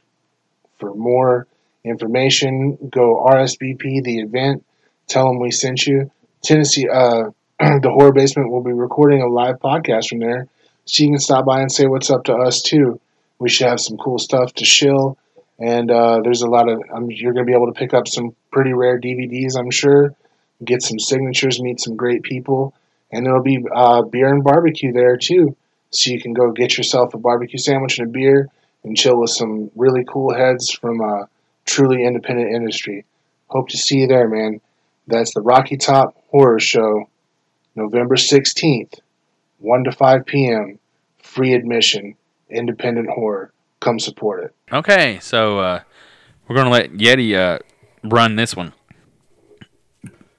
[0.78, 1.48] for more
[1.84, 2.78] information.
[2.92, 4.64] Go RSVP the event.
[5.08, 6.12] Tell them we sent you.
[6.44, 7.32] Tennessee, uh,
[7.82, 10.48] the Horror Basement will be recording a live podcast from there,
[10.86, 13.02] so you can stop by and say what's up to us too.
[13.38, 15.18] We should have some cool stuff to shill,
[15.60, 18.08] and uh, there's a lot of um, you're going to be able to pick up
[18.08, 20.16] some pretty rare DVDs, I'm sure.
[20.64, 22.74] Get some signatures, meet some great people,
[23.12, 25.58] and there'll be uh, beer and barbecue there too,
[25.90, 28.48] so you can go get yourself a barbecue sandwich and a beer
[28.86, 31.28] and chill with some really cool heads from a
[31.66, 33.04] truly independent industry.
[33.48, 34.62] Hope to see you there, man.
[35.08, 37.10] That's the Rocky Top Horror Show,
[37.76, 39.00] November 16th,
[39.60, 40.80] 1 to 5 p.m.
[41.24, 42.16] Free admission,
[42.50, 43.54] independent horror.
[43.80, 44.56] Come support it.
[44.74, 45.82] Okay, so uh,
[46.48, 47.60] we're gonna let Yeti uh,
[48.04, 48.74] run this one.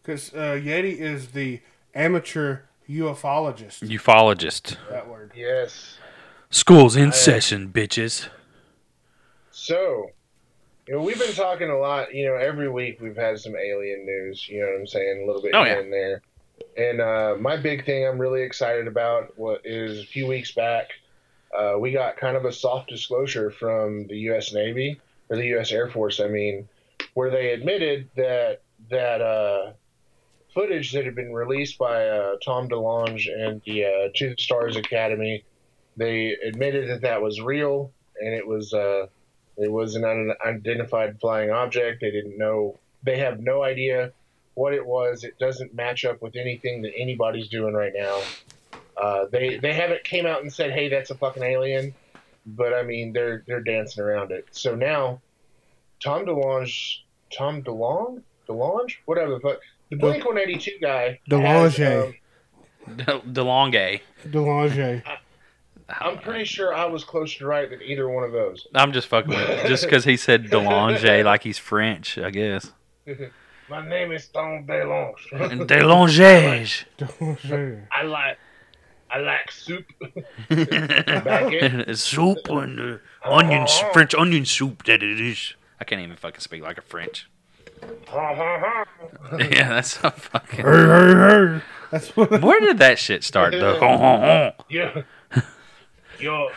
[0.02, 1.60] Because uh, Yeti is the
[1.94, 3.80] amateur ufologist.
[3.88, 4.76] Ufologist.
[4.90, 5.32] That word.
[5.34, 5.96] Yes.
[6.50, 8.28] School's in I- session, bitches.
[9.52, 10.10] So,
[10.86, 12.14] you know, we've been talking a lot.
[12.14, 14.48] You know, every week we've had some alien news.
[14.48, 15.22] You know what I'm saying?
[15.22, 15.80] A little bit Oh, here yeah.
[15.80, 16.22] and there.
[16.76, 20.90] And uh, my big thing I'm really excited about what is a few weeks back,
[21.56, 24.52] uh, we got kind of a soft disclosure from the U.S.
[24.52, 25.72] Navy or the U.S.
[25.72, 26.20] Air Force.
[26.20, 26.68] I mean,
[27.14, 29.72] where they admitted that that uh,
[30.54, 35.44] footage that had been released by uh, Tom DeLonge and the uh, Stars Academy,
[35.96, 38.72] they admitted that that was real and it was.
[38.72, 39.06] Uh,
[39.56, 42.00] it was an unidentified flying object.
[42.00, 42.78] They didn't know.
[43.02, 44.12] They have no idea
[44.60, 45.24] what it was.
[45.24, 48.20] It doesn't match up with anything that anybody's doing right now.
[48.94, 51.94] Uh, they they haven't came out and said, "Hey, that's a fucking alien,"
[52.44, 54.46] but I mean, they're they're dancing around it.
[54.50, 55.22] So now,
[56.04, 56.98] Tom DeLonge,
[57.34, 62.04] Tom DeLonge, DeLonge, whatever the fuck, the Blink One Eighty Two guy, has, DeLonge.
[62.86, 64.00] um, De- DeLonge.
[64.28, 65.02] Delange.
[65.88, 68.66] I'm pretty sure I was closer to right than either one of those.
[68.74, 69.66] I'm just fucking with it.
[69.66, 72.70] Just because he said DeLonge like he's French, I guess.
[73.70, 75.30] My name is Tom DeLonge.
[75.30, 76.84] DeLonge.
[76.98, 77.86] Delange.
[77.92, 78.36] I like
[79.08, 79.86] I like soup.
[81.24, 81.94] Back in.
[81.94, 85.54] soup and uh, onion, French onion soup that it is.
[85.80, 87.30] I can't even fucking speak like a French.
[88.12, 90.64] yeah, that's so fucking.
[90.64, 91.62] Hey, hey, hey.
[91.92, 92.42] That's what.
[92.42, 94.52] Where did that shit start though?
[94.68, 95.02] yeah.
[96.18, 96.50] Your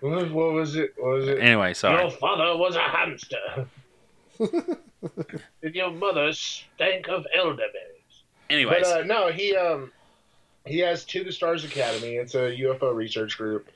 [0.00, 0.94] what was, what was it?
[0.96, 1.38] What was it?
[1.40, 2.00] anyway, sorry.
[2.00, 3.66] Your father was a hamster.
[5.62, 7.72] and your mother stank of elderberries.
[8.50, 9.92] Anyways, But uh, no, he um
[10.66, 12.14] he has To the Stars Academy.
[12.16, 13.68] It's a UFO research group.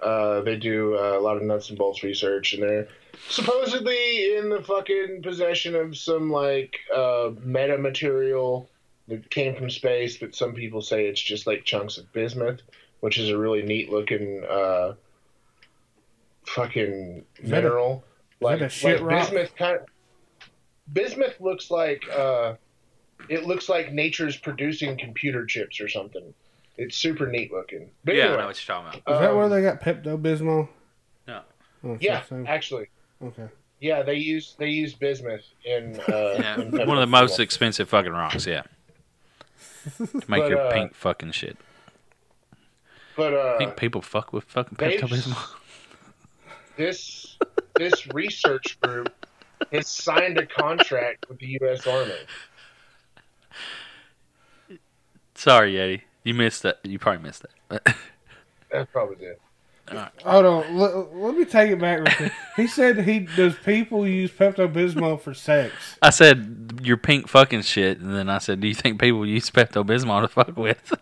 [0.00, 2.88] Uh, they do uh, a lot of nuts and bolts research, and they're
[3.28, 8.68] supposedly in the fucking possession of some like uh, meta material
[9.08, 12.62] that came from space, but some people say it's just like chunks of bismuth,
[13.00, 14.94] which is a really neat looking uh,
[16.46, 18.04] fucking Is a- mineral.
[18.40, 19.20] like, that a shit like rock?
[19.30, 19.78] bismuth kind
[20.92, 22.54] bismuth looks like uh,
[23.28, 26.32] it looks like nature's producing computer chips or something.
[26.78, 27.90] It's super neat looking.
[28.04, 29.14] But yeah, I know what you're talking about.
[29.14, 30.68] Is that where um, they got Pepto Bismol?
[31.28, 31.42] No.
[31.84, 32.88] Oh, Yeah, the actually,
[33.22, 33.48] Okay.
[33.80, 36.00] yeah, they use they use bismuth in.
[36.00, 36.02] Uh,
[36.38, 38.46] Yeah, in one of the most expensive fucking rocks.
[38.46, 38.62] Yeah,
[39.98, 41.56] to make But, your uh, pink fucking shit.
[43.16, 45.56] But uh, I think people fuck with fucking they've- Pepto Bismol.
[46.76, 47.36] this
[47.76, 49.21] this research group
[49.70, 51.86] has signed a contract with the U.S.
[51.86, 52.14] Army.
[55.34, 56.02] Sorry, Yeti.
[56.24, 56.78] You missed that.
[56.84, 57.96] You probably missed that.
[58.70, 59.40] That's probably it.
[60.24, 60.78] Hold on.
[60.78, 62.32] Let, let me take it back.
[62.56, 65.74] He said he does people use Pepto Bismol for sex.
[66.00, 69.50] I said your pink fucking shit, and then I said, "Do you think people use
[69.50, 70.92] Pepto Bismol to fuck with?"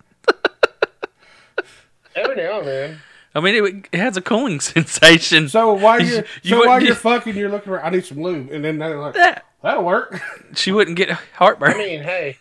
[2.17, 2.99] Every now and then.
[3.35, 5.49] I mean, it, it has a cooling sensation.
[5.49, 7.85] So while You- you're you so wouldn't while you're fucking, you're looking around.
[7.87, 10.21] I need some lube, and then they're like, Yeah, "That'll work."
[10.55, 11.73] she wouldn't get heartburn.
[11.75, 12.37] I mean, hey,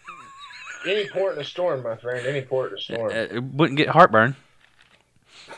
[0.87, 2.25] any port in a storm, my friend.
[2.25, 3.11] Any port in a storm.
[3.11, 4.35] Uh, it wouldn't get heartburn.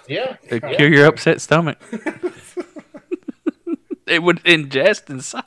[0.08, 0.38] Yeah.
[0.44, 0.76] It'd yeah.
[0.76, 1.78] cure your upset stomach.
[4.08, 5.44] it would ingest inside.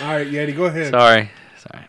[0.00, 0.90] All right, Yeti, go ahead.
[0.90, 1.86] Sorry, sorry.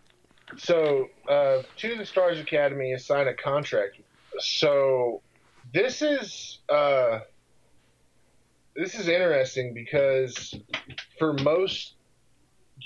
[0.57, 3.97] So, uh, To the Stars Academy has signed a contract.
[4.39, 5.21] So,
[5.73, 7.19] this is uh,
[8.75, 10.55] this is interesting because
[11.17, 11.95] for most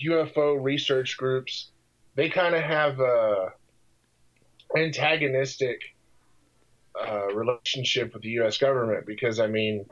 [0.05, 1.71] UFO research groups,
[2.15, 3.53] they kind of have a
[4.75, 5.81] antagonistic
[6.99, 8.57] uh, relationship with the U.S.
[8.57, 9.85] government because I mean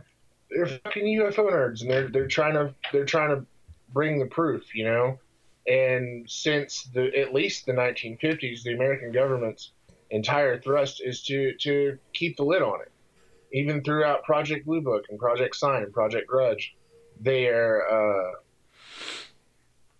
[0.49, 3.45] they're fucking UFO nerds and they're they're trying to they're trying to
[3.93, 5.19] bring the proof, you know.
[5.67, 9.71] And since the at least the 1950s, the American government's
[10.11, 12.91] entire thrust is to to keep the lid on it.
[13.51, 16.75] Even throughout Project Blue Book and Project Sign and Project Grudge,
[17.19, 17.87] they are.
[17.89, 18.31] Uh,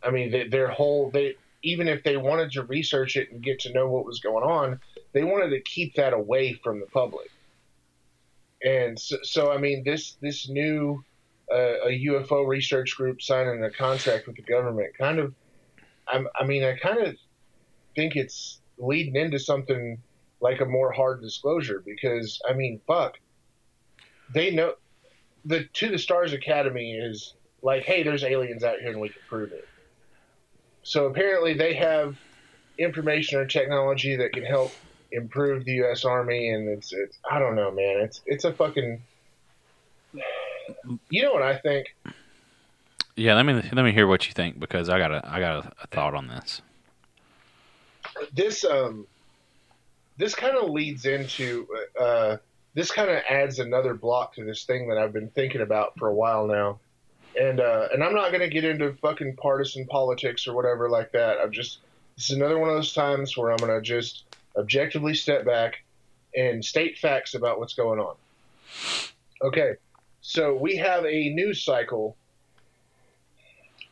[0.02, 3.60] I mean, they, their whole they even if they wanted to research it and get
[3.60, 4.80] to know what was going on,
[5.12, 7.30] they wanted to keep that away from the public.
[8.64, 11.04] And so, so I mean, this this new
[11.52, 15.34] uh, a UFO research group signing a contract with the government kind of,
[16.08, 17.16] I'm, I mean, I kind of
[17.96, 20.02] think it's leading into something
[20.42, 23.20] like a more hard disclosure because I mean, fuck,
[24.34, 24.74] they know
[25.46, 29.22] the To the Stars Academy is like, hey, there's aliens out here and we can
[29.28, 29.68] prove it.
[30.84, 32.18] So apparently they have
[32.78, 34.72] information or technology that can help
[35.12, 36.06] improve the U.S.
[36.06, 38.02] Army, and it's it's I don't know, man.
[38.02, 39.02] It's it's a fucking.
[41.10, 41.96] You know what I think?
[43.16, 45.66] Yeah, let me let me hear what you think because I got a I got
[45.66, 46.62] a, a thought on this.
[48.34, 49.08] This um,
[50.18, 51.68] this kind of leads into
[52.00, 52.38] uh,
[52.74, 56.08] this kind of adds another block to this thing that I've been thinking about for
[56.08, 56.80] a while now,
[57.40, 61.38] and uh, and I'm not gonna get into fucking partisan politics or whatever like that.
[61.40, 61.80] I'm just
[62.16, 64.26] this is another one of those times where I'm gonna just
[64.58, 65.84] objectively step back
[66.36, 68.16] and state facts about what's going on.
[69.42, 69.74] Okay,
[70.22, 72.16] so we have a news cycle.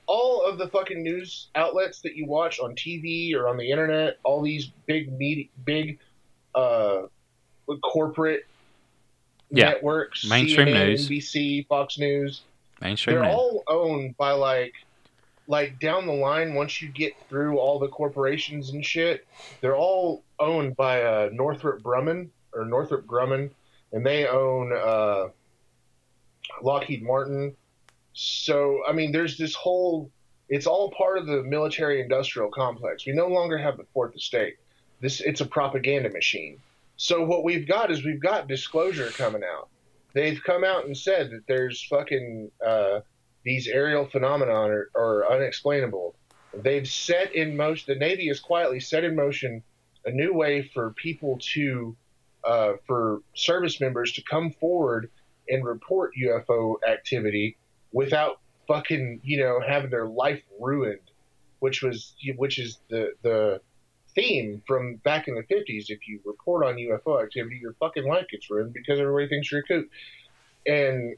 [0.08, 4.17] All of the fucking news outlets that you watch on TV or on the internet,
[4.24, 6.00] all these big media, big
[6.56, 7.04] uh,
[7.84, 8.46] corporate
[9.52, 11.10] Yeah, networks, mainstream CNN, news.
[11.10, 12.41] NBC, Fox News,
[12.82, 13.34] Mainstream they're news.
[13.36, 14.74] all owned by like
[15.50, 19.26] like down the line once you get through all the corporations and shit
[19.62, 23.50] they're all owned by uh, northrop grumman or northrop grumman
[23.93, 25.28] and they own uh,
[26.62, 27.56] lockheed martin
[28.20, 30.10] so i mean there's this whole
[30.50, 34.56] it's all part of the military industrial complex we no longer have the fourth estate
[35.02, 36.58] this it's a propaganda machine
[36.96, 39.70] so what we've got is we've got disclosure coming out
[40.14, 43.00] they've come out and said that there's fucking uh,
[43.48, 46.16] these aerial phenomena are, are unexplainable.
[46.54, 47.94] They've set in motion.
[47.94, 49.64] The Navy has quietly set in motion
[50.04, 51.96] a new way for people to,
[52.44, 55.10] uh, for service members to come forward
[55.48, 57.56] and report UFO activity
[57.91, 61.00] without fucking you know having their life ruined,
[61.60, 63.62] which was which is the the
[64.17, 65.86] theme from back in the 50s.
[65.89, 69.62] If you report on UFO activity, your fucking life gets ruined because everybody thinks you're
[69.62, 69.86] a kook.
[70.65, 71.15] And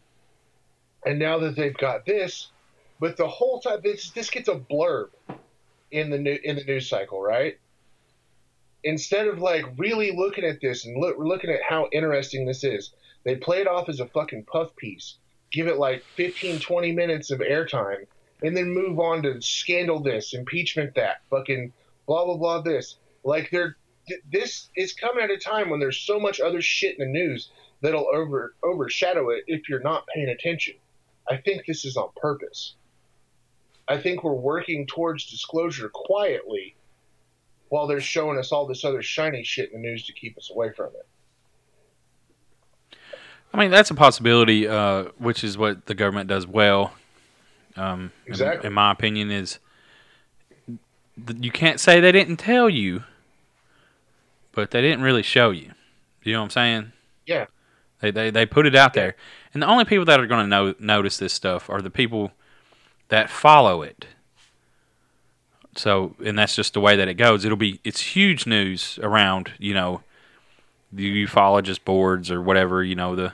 [1.06, 2.52] and now that they've got this,
[3.00, 5.10] but the whole time this this gets a blurb
[5.92, 7.58] in the new in the news cycle, right?
[8.84, 12.92] Instead of like really looking at this and look, looking at how interesting this is,
[13.24, 15.16] they play it off as a fucking puff piece,
[15.52, 18.06] give it like 15, 20 minutes of airtime,
[18.42, 21.74] and then move on to scandal this, impeachment that, fucking
[22.08, 22.98] blah blah blah this.
[23.24, 26.98] Like they're th- this is coming at a time when there's so much other shit
[26.98, 30.76] in the news that'll over overshadow it if you're not paying attention.
[31.30, 32.76] I think this is on purpose.
[33.88, 36.76] I think we're working towards disclosure quietly
[37.70, 40.50] while they're showing us all this other shiny shit in the news to keep us
[40.52, 41.08] away from it.
[43.54, 46.94] I mean, that's a possibility, uh, which is what the government does well.
[47.76, 48.68] Um, in- Exactly.
[48.68, 49.60] in, my opinion, is
[50.68, 53.04] th- you can't say they didn't tell you,
[54.52, 55.72] but they didn't really show you.
[56.24, 56.92] You know what I'm saying?
[57.26, 57.46] Yeah.
[58.02, 59.16] They they, they put it out there,
[59.54, 62.32] and the only people that are going to know notice this stuff are the people
[63.10, 64.06] that follow it.
[65.76, 67.44] So, and that's just the way that it goes.
[67.46, 70.02] It'll be it's huge news around you know
[70.92, 73.34] the ufologist boards or whatever you know the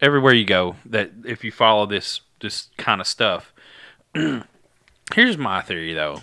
[0.00, 3.52] everywhere you go that if you follow this this kind of stuff.
[5.14, 6.22] Here's my theory though.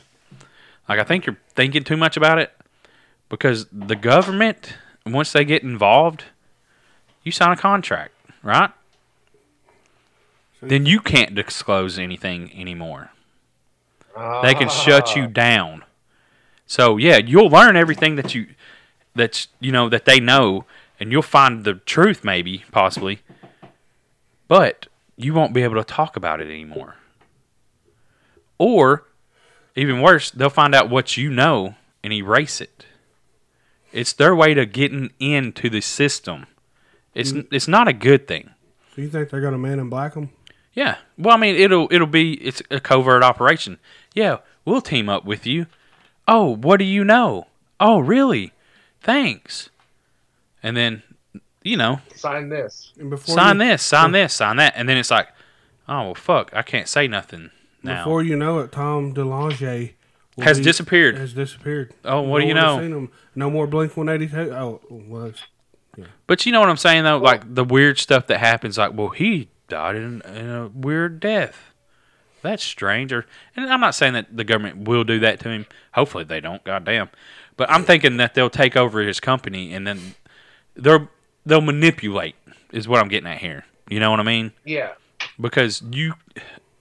[0.88, 2.54] Like I think you're thinking too much about it
[3.30, 4.76] because the government
[5.06, 6.26] once they get involved,
[7.24, 8.72] you sign a contract, right?
[10.62, 13.12] Then you can't disclose anything anymore.
[14.44, 15.28] They can shut you ah.
[15.28, 15.84] down.
[16.68, 18.48] So yeah, you'll learn everything that you
[19.16, 20.66] that's you know that they know,
[21.00, 23.20] and you'll find the truth maybe possibly,
[24.48, 26.96] but you won't be able to talk about it anymore.
[28.58, 29.06] Or
[29.76, 32.86] even worse, they'll find out what you know and erase it.
[33.92, 36.48] It's their way to getting into the system.
[37.14, 37.48] It's mm.
[37.52, 38.50] it's not a good thing.
[38.96, 40.30] So you think they're gonna man in black them?
[40.74, 40.98] Yeah.
[41.18, 43.80] Well, I mean, it'll it'll be it's a covert operation.
[44.14, 45.68] Yeah, we'll team up with you.
[46.28, 47.48] Oh, what do you know?
[47.80, 48.53] Oh, really?
[49.04, 49.70] Thanks.
[50.62, 51.04] And then,
[51.62, 52.94] you know, Sign this.
[52.98, 55.28] And before sign you, this, sign this, sign that, and then it's like,
[55.88, 57.52] oh well, fuck, I can't say nothing
[57.84, 58.04] now.
[58.04, 59.94] Before you know it, Tom DeLonge
[60.40, 61.18] Has be- disappeared.
[61.18, 61.94] Has disappeared.
[62.06, 62.82] Oh, what do you one has know?
[62.82, 63.12] Seen him.
[63.36, 64.52] No more Blink One Eighty Two.
[64.54, 68.40] Oh, well, it's- But you know what I'm saying though, like the weird stuff that
[68.40, 68.78] happens.
[68.78, 71.72] Like, well, he died in, in a weird death.
[72.42, 73.14] That's strange.
[73.14, 73.26] Or,
[73.56, 75.66] and I'm not saying that the government will do that to him.
[75.94, 76.64] Hopefully they don't.
[76.64, 77.10] Goddamn.
[77.58, 80.16] But I'm thinking that they'll take over his company and then
[80.76, 81.08] they'll
[81.46, 82.36] they'll manipulate.
[82.72, 83.66] Is what I'm getting at here.
[83.90, 84.54] You know what I mean?
[84.66, 84.94] Yeah.
[85.40, 86.14] Because you,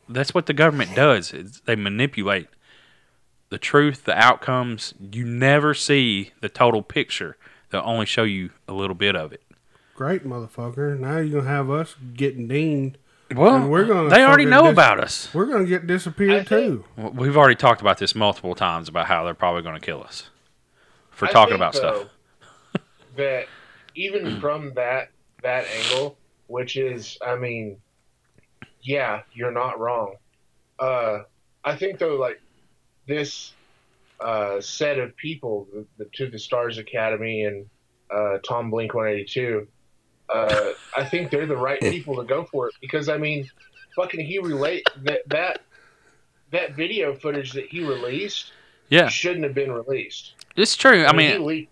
[0.09, 1.35] that's what the government does.
[1.35, 2.49] Is they manipulate
[3.51, 4.95] the truth, the outcomes.
[5.12, 7.37] You never see the total picture.
[7.70, 9.43] They'll only show you a little bit of it.
[9.95, 10.99] great, motherfucker.
[10.99, 12.97] Now you're gonna have us getting deaned.
[13.35, 15.33] Well, And we're gonna they already know dis- about us.
[15.35, 17.11] We're gonna get disappeared think- too.
[17.12, 20.29] We've already talked about this multiple times about how they're probably going to kill us
[21.12, 22.08] for I talking think, about stuff.
[22.74, 22.80] though,
[23.16, 23.46] that
[23.94, 25.10] even from that
[25.42, 27.78] that angle, which is, I mean,
[28.82, 30.16] yeah, you're not wrong.
[30.78, 31.20] Uh,
[31.64, 32.40] I think though, like
[33.06, 33.52] this
[34.20, 37.66] uh, set of people, the, the to the Stars Academy and
[38.10, 39.66] uh, Tom Blink 182,
[40.28, 43.48] uh, I think they're the right people to go for it because I mean,
[43.94, 45.60] fucking he relate that that
[46.50, 48.52] that video footage that he released
[48.93, 50.34] Yeah, shouldn't have been released.
[50.55, 51.05] it's true.
[51.07, 51.66] I he mean,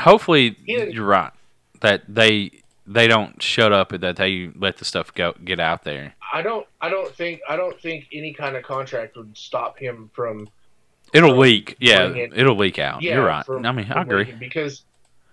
[0.00, 1.32] hopefully you're right
[1.80, 2.50] that they
[2.86, 6.14] they don't shut up and that they let the stuff go get out there.
[6.32, 6.66] I don't.
[6.80, 7.40] I don't think.
[7.48, 10.48] I don't think any kind of contract would stop him from.
[11.12, 11.76] It'll From leak.
[11.78, 13.02] Yeah, it- it'll leak out.
[13.02, 13.44] Yeah, you're right.
[13.44, 14.32] from- I mean, I agree.
[14.32, 14.84] because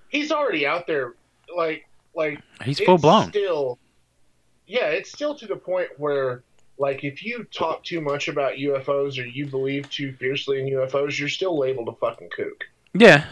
[0.10, 1.14] he's already out there.
[1.56, 3.30] Like, like He's full blown.
[3.30, 3.80] Still,
[4.68, 6.44] yeah, it's still to the point where,
[6.80, 11.20] like, if you talk too much about UFOs or you believe too fiercely in UFOs,
[11.20, 12.64] you're still labeled a fucking kook.
[12.94, 13.26] Yeah,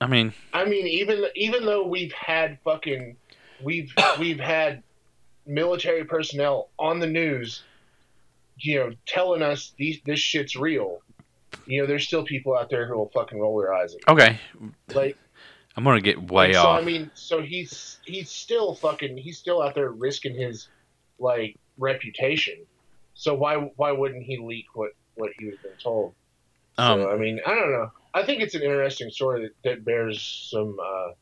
[0.00, 3.16] I mean, I mean, even even though we've had fucking,
[3.60, 4.84] we've we've had
[5.46, 7.64] military personnel on the news,
[8.56, 11.02] you know, telling us these this shit's real.
[11.66, 14.14] You know, there's still people out there who will fucking roll their eyes at you.
[14.14, 14.38] okay,
[14.94, 15.18] Like,
[15.76, 16.80] I'm gonna get way so off.
[16.80, 20.68] I mean, so he's he's still fucking he's still out there risking his
[21.18, 22.58] like reputation.
[23.22, 26.14] So why why wouldn't he leak what what he was been told?
[26.76, 27.92] um, so I mean, I don't know.
[28.12, 31.12] I think it's an interesting story that, that bears some uh,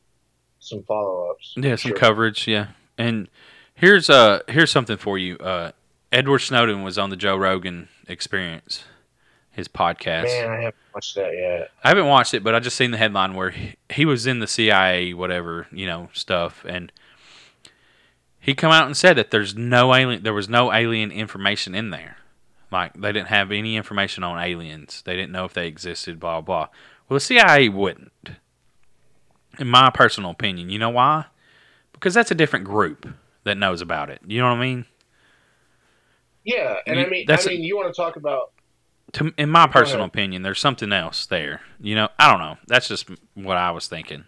[0.61, 1.53] some follow ups.
[1.59, 2.49] Yeah, some coverage.
[2.49, 3.29] Yeah, and
[3.75, 5.37] here's uh here's something for you.
[5.37, 5.73] Uh,
[6.11, 8.85] Edward Snowden was on the Joe Rogan Experience,
[9.51, 10.25] his podcast.
[10.25, 11.71] Man, I haven't watched that yet.
[11.85, 14.39] I haven't watched it, but I just seen the headline where he, he was in
[14.39, 16.91] the CIA, whatever you know stuff, and
[18.41, 21.91] he come out and said that there's no alien, there was no alien information in
[21.91, 22.17] there.
[22.73, 25.03] Like they didn't have any information on aliens.
[25.05, 26.19] They didn't know if they existed.
[26.21, 26.69] Blah blah.
[27.09, 28.13] Well, the CIA wouldn't,
[29.59, 30.71] in my personal opinion.
[30.71, 31.27] You know why?
[31.93, 33.09] Because that's a different group
[33.45, 34.21] that knows about it.
[34.27, 34.85] You know what I mean?
[36.45, 38.53] Yeah, and You- I mean, I that's a- mean, you want to talk about
[39.15, 41.61] To, in my personal opinion, there's something else there.
[41.81, 42.57] You know, I don't know.
[42.69, 44.25] That's just what I was thinking.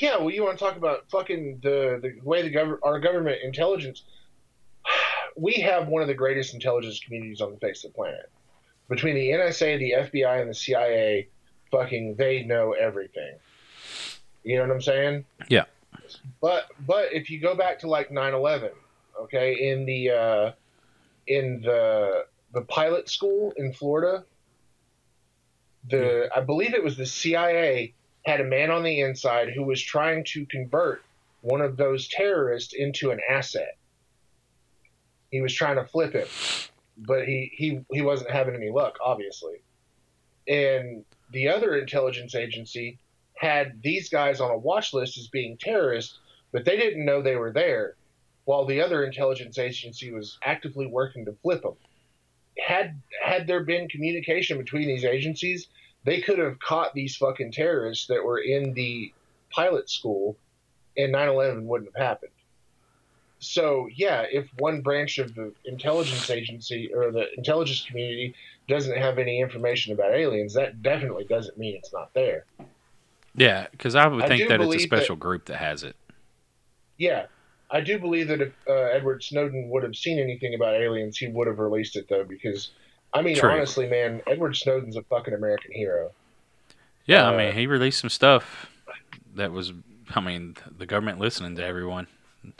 [0.00, 0.16] Yeah.
[0.16, 4.02] Well, you want to talk about fucking the the way the gov- our government intelligence.
[5.40, 8.28] We have one of the greatest intelligence communities on the face of the planet.
[8.88, 11.28] Between the NSA, the FBI, and the CIA,
[11.70, 13.36] fucking they know everything.
[14.42, 15.24] You know what I'm saying?
[15.48, 15.66] Yeah.
[16.40, 18.70] But but if you go back to like 9/11,
[19.22, 20.52] okay, in the uh,
[21.28, 24.24] in the the pilot school in Florida,
[25.88, 27.94] the I believe it was the CIA
[28.28, 31.02] had a man on the inside who was trying to convert
[31.40, 33.78] one of those terrorists into an asset.
[35.30, 36.26] He was trying to flip him,
[36.98, 39.62] but he he he wasn't having any luck, obviously.
[40.46, 42.98] And the other intelligence agency
[43.34, 46.18] had these guys on a watch list as being terrorists,
[46.52, 47.94] but they didn't know they were there,
[48.44, 51.76] while the other intelligence agency was actively working to flip them.
[52.58, 55.68] Had had there been communication between these agencies,
[56.08, 59.12] they could have caught these fucking terrorists that were in the
[59.50, 60.36] pilot school,
[60.96, 62.32] and 9/11 wouldn't have happened.
[63.40, 68.34] So yeah, if one branch of the intelligence agency or the intelligence community
[68.66, 72.44] doesn't have any information about aliens, that definitely doesn't mean it's not there.
[73.34, 75.94] Yeah, because I would think do that it's a special group that has it.
[76.96, 77.26] Yeah,
[77.70, 81.28] I do believe that if uh, Edward Snowden would have seen anything about aliens, he
[81.28, 82.70] would have released it though, because
[83.14, 83.50] I mean, True.
[83.50, 86.10] honestly, man, Edward Snowden's a fucking American hero.
[87.06, 88.70] Yeah, Uh, I mean, he released some stuff
[89.34, 89.72] that was,
[90.14, 92.06] I mean, the government listening to everyone,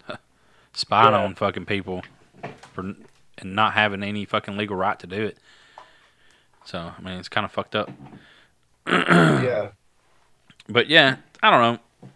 [0.73, 1.25] spying Yeah.
[1.25, 2.03] on fucking people
[2.73, 2.95] for
[3.41, 5.39] and not having any fucking legal right to do it.
[6.65, 7.91] So, I mean, it's kind of fucked up.
[8.87, 9.69] yeah.
[10.69, 11.61] But yeah, I don't
[12.03, 12.11] know.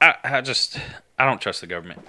[0.00, 0.78] I, I just,
[1.18, 2.00] I don't trust the government.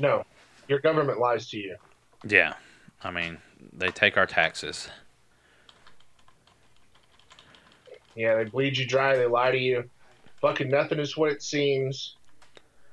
[0.00, 0.24] No,
[0.68, 1.76] your government lies to you.
[2.26, 2.54] Yeah,
[3.02, 3.38] I mean,
[3.74, 4.88] they take our taxes.
[8.14, 9.16] Yeah, they bleed you dry.
[9.16, 9.90] They lie to you.
[10.40, 12.16] Fucking nothing is what it seems.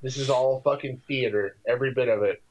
[0.02, 2.42] This is all fucking theater, every bit of it.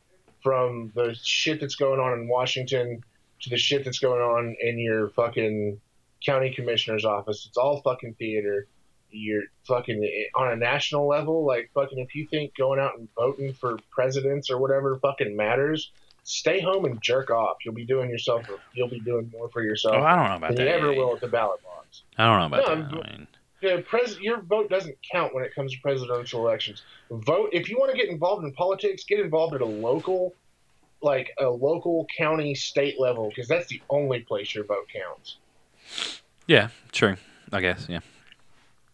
[0.41, 3.03] From the shit that's going on in Washington
[3.41, 5.79] to the shit that's going on in your fucking
[6.23, 7.45] county commissioner's office.
[7.47, 8.67] It's all fucking theater.
[9.09, 11.45] You're fucking on a national level.
[11.45, 15.91] Like fucking, if you think going out and voting for presidents or whatever fucking matters,
[16.23, 17.57] stay home and jerk off.
[17.65, 18.45] You'll be doing yourself.
[18.73, 20.71] You'll be doing more for yourself Oh, I don't know about than that.
[20.71, 22.03] you ever will at the ballot box.
[22.17, 23.05] I don't know about No, that.
[23.07, 23.27] I'm- mean,
[23.61, 26.83] Yeah, pres- your vote doesn't count when it comes to presidential elections.
[27.11, 30.33] Vote if you want to get involved in politics, get involved at a local,
[31.03, 35.37] like a local county, state level, because that's the only place your vote counts.
[36.47, 37.17] yeah, true.
[37.51, 37.99] I guess, yeah.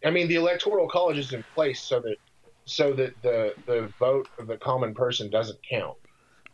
[0.03, 2.17] I mean, the electoral college is in place so that
[2.65, 5.97] so that the the vote of the common person doesn't count.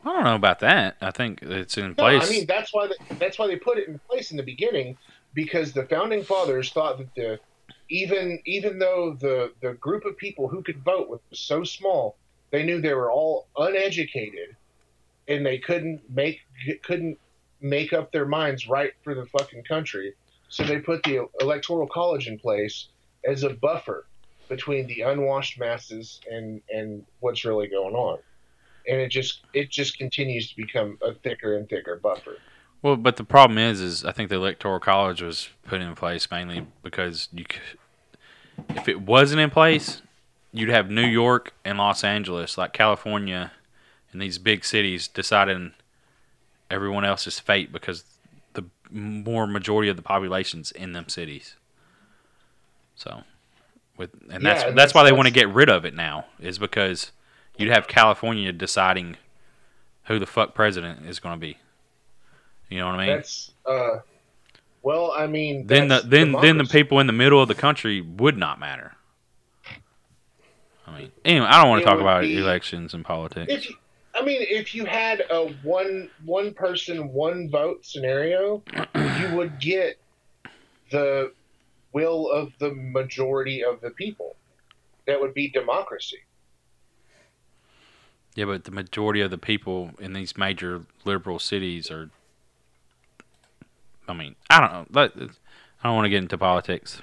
[0.06, 0.97] I don't know about that.
[1.01, 2.28] I think it's in No, place.
[2.28, 4.97] I mean that's why the, that's why they put it in place in the beginning
[5.34, 7.39] because the founding fathers thought that the
[7.89, 12.18] even even though the the group of people who could vote was so small,
[12.51, 14.56] they knew they were all uneducated
[15.28, 16.39] and they couldn't make
[16.84, 17.18] couldn't
[17.62, 20.14] make up their minds right for the fucking country.
[20.49, 22.89] So they put the electoral college in place
[23.26, 24.06] as a buffer
[24.49, 28.20] between the unwashed masses and and what's really going on.
[28.88, 32.38] And it just it just continues to become a thicker and thicker buffer.
[32.81, 36.29] Well, but the problem is, is I think the electoral college was put in place
[36.29, 37.77] mainly because you, c-
[38.75, 40.01] if it wasn't in place,
[40.51, 43.53] you'd have New York and Los Angeles, like California,
[44.11, 45.73] and these big cities deciding
[46.69, 48.03] everyone else's fate because
[48.53, 51.55] the more majority of the population's in them cities.
[52.95, 53.23] So,
[53.97, 56.25] with and that's Yeah, that's, and why they want to get rid of it now
[56.39, 57.11] is because
[57.58, 59.18] you'd have California deciding
[60.06, 61.58] who the fuck president is going to be.
[62.70, 63.16] You know what I mean?
[63.16, 63.99] That's uh,
[64.82, 68.01] well, I mean, then the then then the people in the middle of the country
[68.01, 68.93] would not matter.
[70.86, 73.51] I mean, anyway, I don't want It to talk about be- elections and politics.
[73.51, 73.72] If
[74.16, 78.62] I mean, if you had a one one person one vote scenario,
[78.95, 79.99] you would get
[80.91, 81.32] the
[81.93, 84.36] will of the majority of the people.
[85.06, 86.20] That would be democracy.
[88.36, 92.09] Yeah, but the majority of the people in these major liberal cities are.
[94.07, 95.01] I mean, I don't know.
[95.01, 97.01] I don't want to get into politics.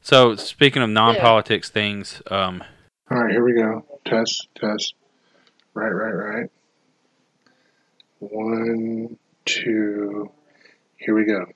[0.00, 2.62] So, speaking of non-politics things, um,
[3.10, 3.84] All right, here we go.
[4.04, 4.94] Test, test.
[5.72, 6.50] Right, right, right.
[8.18, 10.30] One, two.
[10.96, 11.46] Here we go.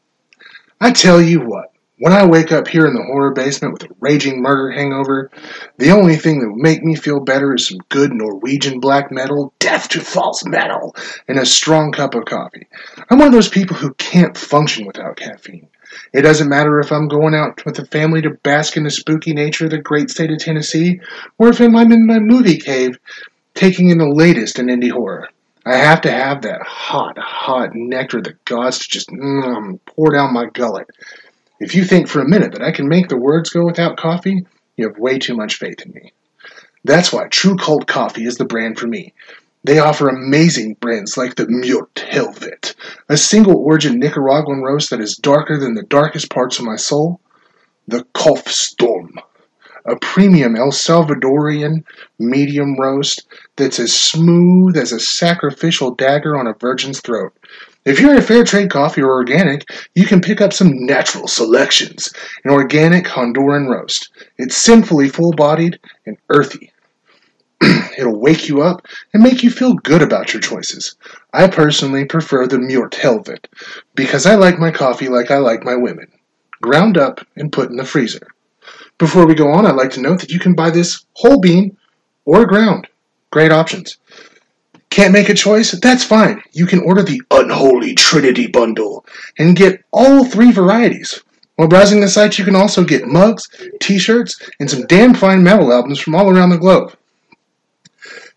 [0.80, 3.94] I tell you what, when I wake up here in the horror basement with a
[4.00, 5.30] raging murder hangover,
[5.78, 9.52] the only thing that will make me feel better is some good Norwegian black metal,
[9.58, 10.94] death to false metal,
[11.26, 12.66] and a strong cup of coffee.
[13.10, 15.68] I'm one of those people who can't function without caffeine.
[16.12, 19.32] It doesn't matter if I'm going out with the family to bask in the spooky
[19.32, 21.00] nature of the great state of Tennessee,
[21.38, 22.98] or if I'm in my movie cave
[23.54, 25.28] taking in the latest in indie horror.
[25.66, 30.32] I have to have that hot, hot nectar that gods to just mm, pour down
[30.32, 30.86] my gullet.
[31.60, 34.46] If you think for a minute that I can make the words go without coffee,
[34.76, 36.12] you have way too much faith in me.
[36.84, 39.12] That's why Trve Kvlt Coffee is the brand for me.
[39.64, 42.74] They offer amazing brands like the Mute Helvet,
[43.08, 47.20] a single origin Nicaraguan roast that is darker than the darkest parts of my soul,
[47.88, 49.18] the Kald Storm,
[49.84, 51.84] a premium El Salvadorian
[52.20, 57.32] medium roast that's as smooth as a sacrificial dagger on a virgin's throat.
[57.88, 61.26] If you're in a fair trade coffee or organic, you can pick up some natural
[61.26, 62.12] selections,
[62.44, 64.10] an organic Honduran roast.
[64.36, 66.70] It's sinfully full bodied and earthy.
[67.98, 70.96] It'll wake you up and make you feel good about your choices.
[71.32, 73.48] I personally prefer the Murt Helvet
[73.94, 76.08] because I like my coffee like I like my women
[76.60, 78.26] ground up and put in the freezer.
[78.98, 81.76] Before we go on, I'd like to note that you can buy this whole bean
[82.26, 82.86] or ground.
[83.30, 83.96] Great options.
[84.90, 85.72] Can't make a choice?
[85.72, 86.42] That's fine.
[86.52, 89.04] You can order the Unholy Trinity Bundle
[89.38, 91.22] and get all three varieties.
[91.56, 93.48] While browsing the site, you can also get mugs,
[93.80, 96.94] t shirts, and some damn fine metal albums from all around the globe.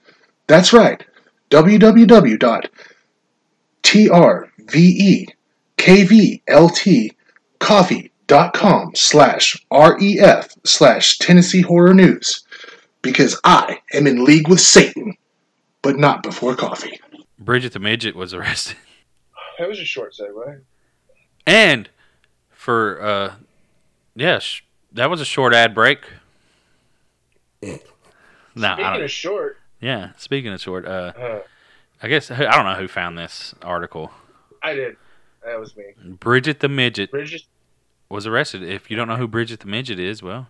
[0.47, 1.01] That's right,
[1.49, 2.92] www.trvekvltcoffee.com
[8.95, 12.43] slash ref slash Tennessee Horror News
[13.01, 15.15] because I am in league with Satan,
[15.81, 16.99] but not before coffee.
[17.39, 18.77] Bridget the midget was arrested,
[19.59, 20.61] That was a short segue.
[21.45, 21.89] and
[22.51, 23.33] for uh,
[24.15, 24.61] yeah, sh-
[24.93, 25.99] that was a short ad break.
[27.61, 27.77] No,
[28.67, 29.03] I Speaking don't.
[29.03, 31.39] of short, Yeah, speaking of short, uh, uh,
[32.03, 34.11] I guess I don't know who found this article.
[34.61, 34.97] I did.
[35.43, 35.85] That was me.
[36.05, 37.43] Bridget the midget Bridget.
[38.09, 38.61] was arrested.
[38.63, 40.49] If you don't know who Bridget the midget is, well,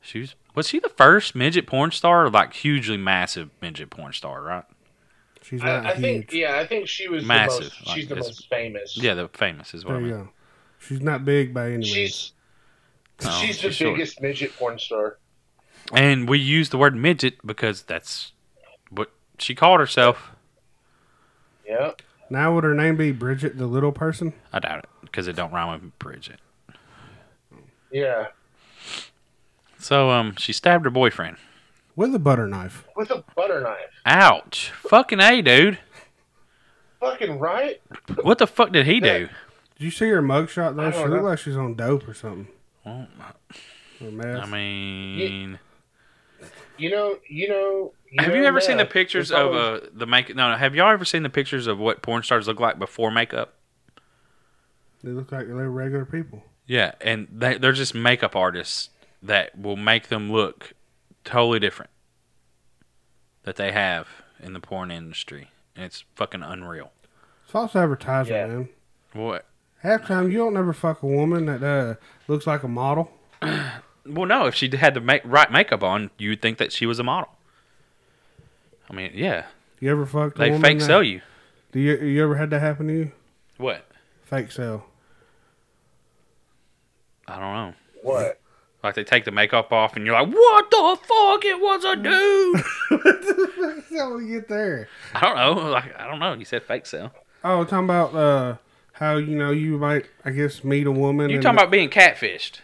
[0.00, 4.12] she was was she the first midget porn star, or like hugely massive midget porn
[4.12, 4.64] star, right?
[5.42, 6.32] She's not I, I think.
[6.32, 8.96] Yeah, I think she was Massive, The most, like, she's the most famous.
[8.96, 10.28] Yeah, the famous is what there I you go.
[10.80, 11.86] She's not big by any means.
[11.88, 12.32] She's
[13.24, 13.94] No, she's the short.
[13.96, 15.18] biggest midget porn star.
[15.92, 18.32] And we use the word midget because that's
[18.90, 20.32] what she called herself.
[21.68, 21.92] Yeah.
[22.30, 24.32] Now would her name be Bridget the little person?
[24.52, 26.40] I doubt it because it don't rhyme with Bridget.
[27.90, 28.28] Yeah.
[29.78, 31.36] So um, she stabbed her boyfriend.
[31.94, 32.84] With a butter knife.
[32.96, 33.90] With a butter knife.
[34.04, 34.70] Ouch!
[34.88, 35.78] Fucking a, dude.
[37.00, 37.80] Fucking right.
[38.22, 39.18] What the fuck did he Yeah.
[39.18, 39.28] do?
[39.78, 40.90] Did you see her mugshot though?
[40.90, 42.48] She don't looked like she's on dope or something.
[42.84, 43.06] Well,
[44.02, 44.42] Or meth.
[44.42, 45.58] I mean,
[46.78, 47.16] You know.
[47.28, 47.92] You know.
[48.18, 50.34] You have you ever seen the pictures It's of always- uh the make?
[50.34, 50.56] No, no.
[50.56, 53.54] Have y'all ever seen the pictures of what porn stars look like before makeup?
[55.04, 56.42] they look like they're regular people.
[56.66, 58.90] Yeah, and they, they're just makeup artists
[59.22, 60.72] that will make them look
[61.24, 61.90] totally different
[63.44, 64.08] that they have
[64.42, 66.90] in the porn industry, and it's fucking unreal.
[67.44, 68.46] It's false advertising, Yeah.
[68.46, 68.68] man.
[69.12, 69.46] What?
[69.80, 71.94] Half time you don't never fuck a woman that uh,
[72.26, 73.10] looks like a model.
[74.08, 74.46] Well, no.
[74.46, 77.02] If she had the make, right makeup on, you would think that she was a
[77.02, 77.28] model.
[78.90, 79.46] I mean, yeah,
[79.80, 81.20] You ever fucked a they woman fake that- sell you.
[81.72, 83.12] Do you you ever had that happen to you?
[83.58, 83.86] What?
[84.24, 84.86] Fake sell.
[87.28, 87.74] I don't know.
[88.02, 88.40] What?
[88.84, 91.44] Like they take the makeup off, and you're like, "What the fuck?
[91.44, 92.62] It was a dude."
[93.98, 94.88] How did we get there?
[95.12, 95.70] I don't know.
[95.70, 96.34] Like I don't know.
[96.34, 97.12] You said fake sell.
[97.42, 98.56] Oh, talking about uh,
[98.92, 101.30] how you know you might I guess meet a woman.
[101.30, 102.60] You talking about being catfished?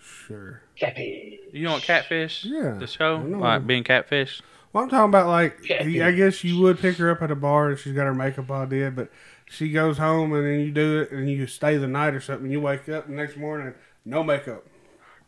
[0.00, 0.60] Sure.
[0.78, 1.40] Cappy.
[1.52, 2.44] You know what catfish?
[2.44, 4.42] Yeah, The show, like being catfished.
[4.76, 6.06] Well, I'm talking about like Yeah.
[6.06, 8.50] I guess you would pick her up at a bar and she's got her makeup
[8.50, 9.08] all did, but
[9.46, 12.50] she goes home and then you do it and you stay the night or something.
[12.50, 13.72] You wake up the next morning
[14.04, 14.66] no makeup.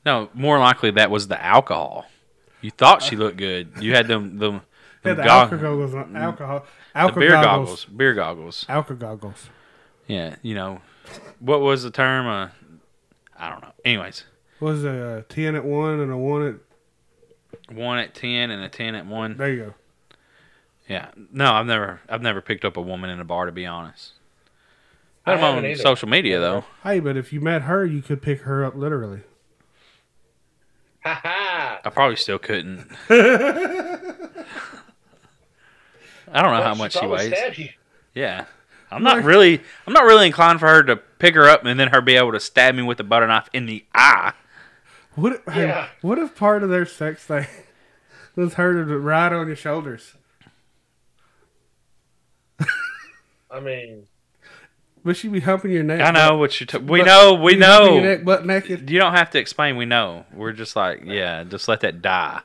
[0.05, 2.05] No, more likely that was the alcohol.
[2.61, 3.71] You thought she looked good.
[3.81, 4.61] You had them them,
[5.05, 8.67] Yeah, the gog- alcohol goggles, on- alcohol, the alcohol beer goggles, goggles, beer goggles.
[8.69, 9.51] alcohol goggles.
[10.07, 10.83] Yeah, you know,
[11.41, 12.27] what was the term?
[12.27, 12.49] Uh,
[13.39, 13.73] I don't know.
[13.83, 14.25] Anyways,
[14.59, 16.55] What was it, a ten at one and a one at?
[17.71, 19.37] One at ten and a ten at one.
[19.37, 19.75] There you go.
[20.89, 23.67] Yeah, no, I've never, I've never picked up a woman in a bar to be
[23.67, 24.13] honest.
[25.27, 25.83] I Let alone haven't either.
[25.83, 26.65] social media though.
[26.83, 29.21] Hey, but if you met her, you could pick her up literally.
[31.05, 31.81] Ha ha.
[31.85, 32.91] I probably still couldn't.
[33.11, 34.09] I
[36.43, 37.35] don't know how much she weighs.
[38.15, 38.45] Yeah.
[38.91, 41.89] I'm not really I'm not really inclined for her to pick her up and then
[41.89, 44.33] her be able to stab me with a butter knife in the eye.
[45.21, 45.33] What?
[45.35, 45.89] If, hey, Yeah.
[46.03, 47.47] what if part of their sex thing
[48.37, 50.15] was her to ride on your shoulders?
[53.51, 54.07] I mean,
[55.05, 56.01] But she be humping your neck.
[56.01, 58.01] I know what you're t- we But- know, we She be Your know.
[58.01, 58.91] neck butt naked.
[58.91, 60.27] You don't have to explain, we know.
[60.35, 62.41] We're just like, yeah, just let that die.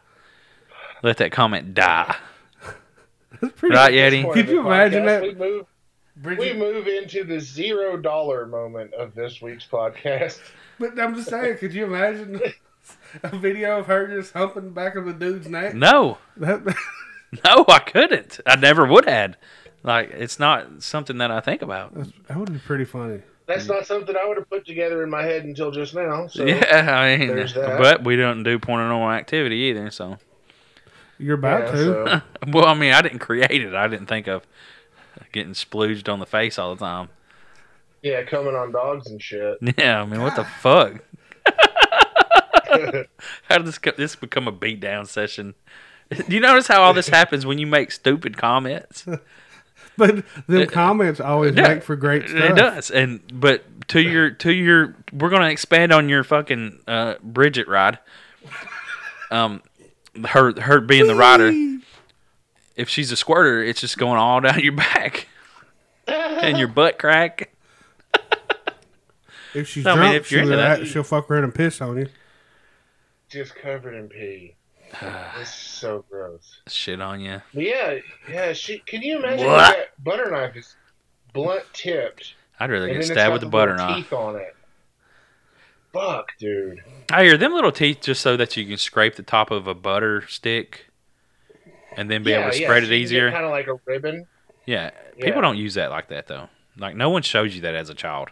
[1.02, 2.16] Let that comment die.
[3.42, 3.76] That's pretty.
[3.76, 4.24] Right, at this Yeti?
[4.24, 5.22] point Could you imagine podcast, that?
[5.22, 10.40] We move, we move into the zero dollar moment of this week's podcast.
[10.80, 12.42] But I'm just saying, could you imagine
[13.24, 15.74] a video of her just humping the back of the dude's neck?
[15.74, 16.18] No.
[16.38, 16.62] That,
[17.46, 18.40] No, I couldn't.
[18.46, 19.36] I never would have.
[19.82, 21.94] Like it's not something that I think about.
[21.96, 23.22] that's- that would be pretty funny.
[23.46, 26.28] That's not something I would have put together in my head until just now.
[26.28, 29.90] So yeah, I mean, but we don't do paranormal activity either.
[29.92, 30.18] So,
[31.20, 31.78] You're about yeah, to.
[31.78, 32.22] so-
[32.52, 33.74] well, I mean, I didn't create it.
[33.74, 34.48] I didn't think of
[35.34, 37.10] getting splooged on the face all the time.
[38.04, 39.58] Yeah, coming on dogs and shit.
[39.78, 41.02] Yeah, I mean, what the fuck?
[43.50, 45.56] How did this co- this become a beat down session?
[46.10, 49.06] Do you notice how all this happens when you make stupid comments?
[49.96, 52.52] But them comments always yeah, make for great stuff.
[52.52, 57.16] It does, and but to your to your, we're gonna expand on your fucking uh,
[57.22, 58.00] Bridget ride.
[59.30, 59.62] Um,
[60.26, 61.52] her her being the rider.
[62.76, 65.28] If she's a squirter, it's just going all down your back
[66.08, 67.53] and your butt crack.
[69.54, 71.56] If she's No, I mean, drunk, if you're she'll, into that- she'll fuck around and
[71.56, 72.08] piss on you.
[73.30, 74.56] Just covered in pee.
[75.40, 76.60] This is so gross.
[76.68, 77.42] Shit on you.
[77.54, 77.98] But yeah,
[78.30, 78.54] yeah.
[78.54, 79.76] She can you imagine What?
[79.76, 80.76] that butter knife is
[81.34, 83.96] blunt tipped I'd rather get stabbed with a the butter knife.
[83.96, 84.56] teeth on it.
[85.92, 86.84] Fuck, dude.
[87.12, 89.74] I hear them little teeth just so that you can scrape the top of a
[89.76, 90.88] butter stick
[91.96, 93.32] and then be able to spread it easier.
[93.32, 94.26] Kind of like a ribbon.
[94.66, 95.26] Yeah, Yeah.
[95.26, 96.50] people don't use that like that though.
[96.78, 98.30] Like no one shows you that as a child.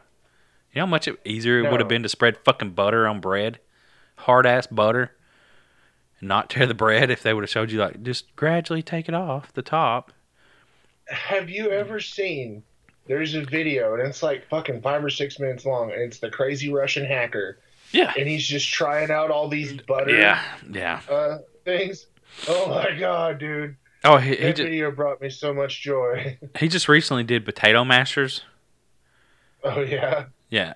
[0.74, 3.60] You know how much easier it would have been to spread fucking butter on bread,
[4.16, 5.12] hard ass butter,
[6.20, 9.10] and not tear the bread if they would have showed you like just gradually take
[9.10, 10.14] it off the top.
[11.08, 12.64] Have you ever seen?
[13.08, 16.30] There's a video and it's like fucking five or six minutes long, and it's the
[16.30, 17.58] crazy Russian hacker,
[17.92, 20.42] Yeah, and he's just trying out all these butter yeah,
[20.72, 21.02] yeah.
[21.10, 22.06] uh, things.
[22.48, 23.76] Oh my god, dude!
[24.06, 26.38] Oh, he he That just, video brought me so much joy.
[26.60, 28.44] he just recently did potato mashers.
[29.66, 30.74] oh yeah, Yeah,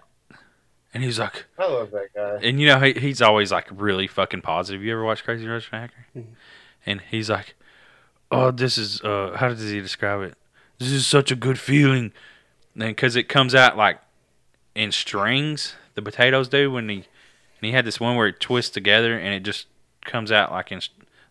[0.93, 2.39] and he's like, I love that guy.
[2.41, 4.81] and you know he, he's always like really fucking positive.
[4.81, 6.23] You ever watch Crazy Russian Hacker?
[6.85, 7.55] And he's like,
[8.31, 10.35] "Oh, this is uh, how does he describe it?
[10.79, 12.13] This is such a good feeling."
[12.73, 13.99] And because it comes out like
[14.73, 17.03] in strings, the potatoes do when he and
[17.61, 19.67] he had this one where it twists together and it just
[20.05, 20.79] comes out like in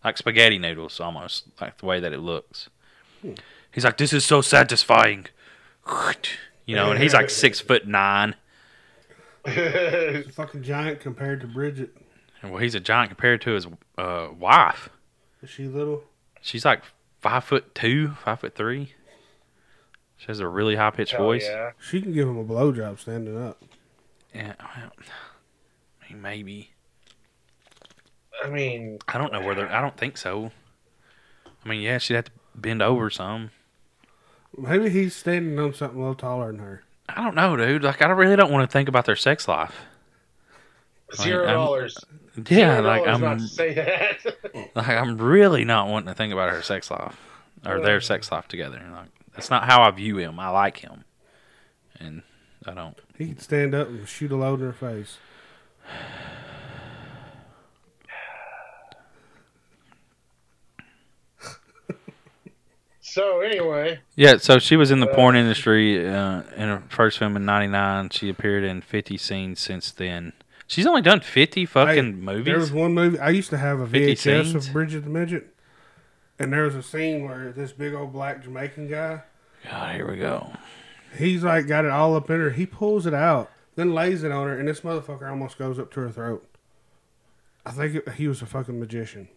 [0.03, 2.69] like spaghetti noodles almost like the way that it looks.
[3.71, 5.25] He's like, "This is so satisfying,"
[6.65, 8.35] you know, and he's like six foot nine.
[9.45, 11.95] He's a fucking giant compared to Bridget.
[12.43, 14.89] Well, he's a giant compared to his uh, wife.
[15.41, 16.03] Is she little?
[16.41, 16.83] She's like
[17.21, 18.93] five foot two, five foot three.
[20.17, 21.45] She has a really high pitched Hell voice.
[21.45, 21.71] yeah.
[21.79, 23.61] She can give him a blowjob standing up.
[24.33, 24.91] Yeah, well,
[26.01, 26.71] I mean, maybe.
[28.43, 29.67] I mean, I don't know whether.
[29.69, 30.51] I don't think so.
[31.63, 33.51] I mean, yeah, she'd have to bend over some.
[34.57, 36.83] Maybe he's standing on something a little taller than her.
[37.09, 37.83] I don't know, dude.
[37.83, 39.75] Like, I really don't want to think about their sex life.
[41.15, 41.97] zero I'm- dollars.
[42.37, 44.71] Yeah, Zero like dollars I'm, not to say that.
[44.75, 47.17] like I'm really not wanting to think about her sex life
[47.65, 48.01] or their uh.
[48.01, 48.81] sex life together.
[48.91, 50.37] Like, that's not how I view him.
[50.37, 51.05] I like him,
[51.97, 52.23] and
[52.65, 52.97] I don't.
[53.17, 55.17] He could stand up and shoot a load in her face.
[63.15, 67.17] So anyway, Yeah, so she was in the Uh, porn industry uh, in her first
[67.17, 68.09] film in '99.
[68.09, 70.33] She appeared in 50 scenes since then.
[70.67, 72.45] She's only done 50 fucking Hey, movies.
[72.45, 73.17] There was one movie.
[73.19, 74.67] I used to have a 50 VHS scenes?
[74.67, 75.53] of Bridget the Midget,
[76.39, 79.21] and there was a scene where this big old black Jamaican guy,
[79.69, 80.51] God, here we go.
[81.17, 82.49] he's like got it all up in her.
[82.49, 85.91] He pulls it out, then lays it on her, and this motherfucker almost goes up
[85.93, 86.45] to her throat.
[87.65, 89.29] I think it, he was a fucking magician.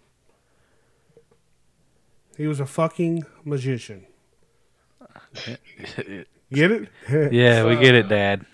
[2.39, 4.07] He was a fucking magician.
[6.51, 6.89] Get it?
[7.33, 8.47] yeah, we get it, Dad.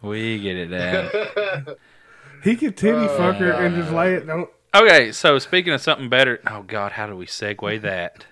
[0.00, 1.76] we get it, Dad.
[2.44, 4.26] He could titty oh, fuck her and just lay it.
[4.26, 4.48] Don't.
[4.72, 8.24] Okay, so speaking of something better, oh God, how do we segue that?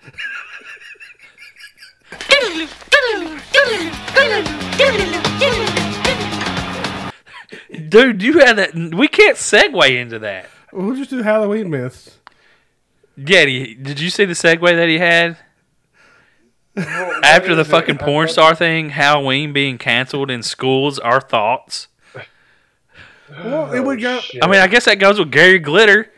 [7.89, 8.73] Dude, you had that.
[8.73, 10.49] We can't segue into that.
[10.71, 12.20] We'll just do Halloween myths.
[13.17, 15.37] Yeti, did you see the segue that he had
[17.23, 17.71] after the is it?
[17.71, 18.89] fucking porn star thing?
[18.89, 20.97] Halloween being canceled in schools.
[20.99, 21.87] Our thoughts.
[23.29, 24.19] Well, it would go.
[24.19, 24.43] shit.
[24.43, 26.11] I mean, I guess that goes with Gary Glitter.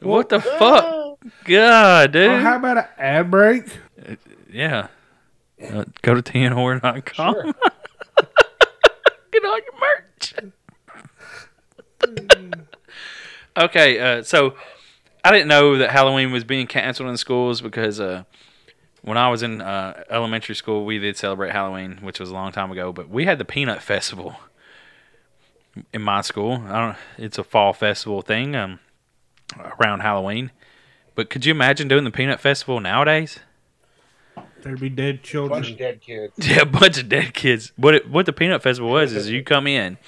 [0.00, 2.28] What the fuck, God, dude.
[2.28, 3.66] Oh, how about an ad break?
[4.52, 4.88] yeah.
[5.62, 7.34] Uh, go to tnhorror.com.
[7.34, 7.44] Sure.
[9.32, 10.34] Get all your merch.
[13.56, 14.54] okay, uh, so
[15.24, 18.24] I didn't know that Halloween was being canceled in schools because uh,
[19.02, 22.52] when I was in uh, elementary school, we did celebrate Halloween, which was a long
[22.52, 22.92] time ago.
[22.92, 24.36] But we had the Peanut Festival
[25.92, 26.64] in my school.
[26.66, 26.96] I don't.
[27.18, 28.80] It's a fall festival thing um,
[29.80, 30.50] around Halloween.
[31.14, 33.38] But could you imagine doing the Peanut Festival nowadays?
[34.62, 35.60] There'd be dead children.
[35.60, 36.32] bunch of dead kids.
[36.38, 37.72] Yeah, a bunch of dead kids.
[37.76, 39.98] What it, what the peanut festival was is you come in,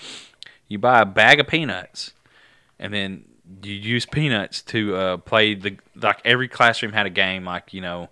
[0.69, 2.13] you buy a bag of peanuts,
[2.79, 3.25] and then
[3.63, 7.81] you use peanuts to uh, play the like every classroom had a game like you
[7.81, 8.09] know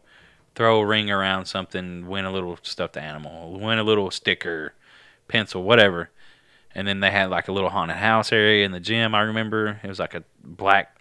[0.55, 4.75] throw a ring around something, win a little stuffed animal, win a little sticker,
[5.29, 6.11] pencil, whatever.
[6.75, 9.15] And then they had like a little haunted house area in the gym.
[9.15, 10.97] I remember it was like a black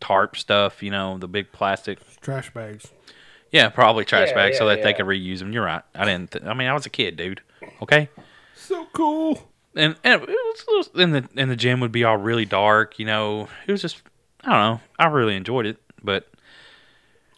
[0.00, 2.88] tarp stuff, you know, the big plastic Trash bags.
[3.50, 5.52] yeah, probably trash Yeah, bags so yeah, that they could reuse them.
[5.52, 5.82] You're right.
[5.94, 6.30] I didn't.
[6.32, 7.40] Th- I mean, I was a kid, dude.
[7.82, 8.08] Okay,
[8.54, 9.50] So cool.
[9.76, 12.44] And and it was, it was and the and the gym would be all really
[12.44, 12.98] dark.
[12.98, 14.02] You know, it was just
[14.44, 14.80] I don't know.
[14.98, 16.28] I really enjoyed it, but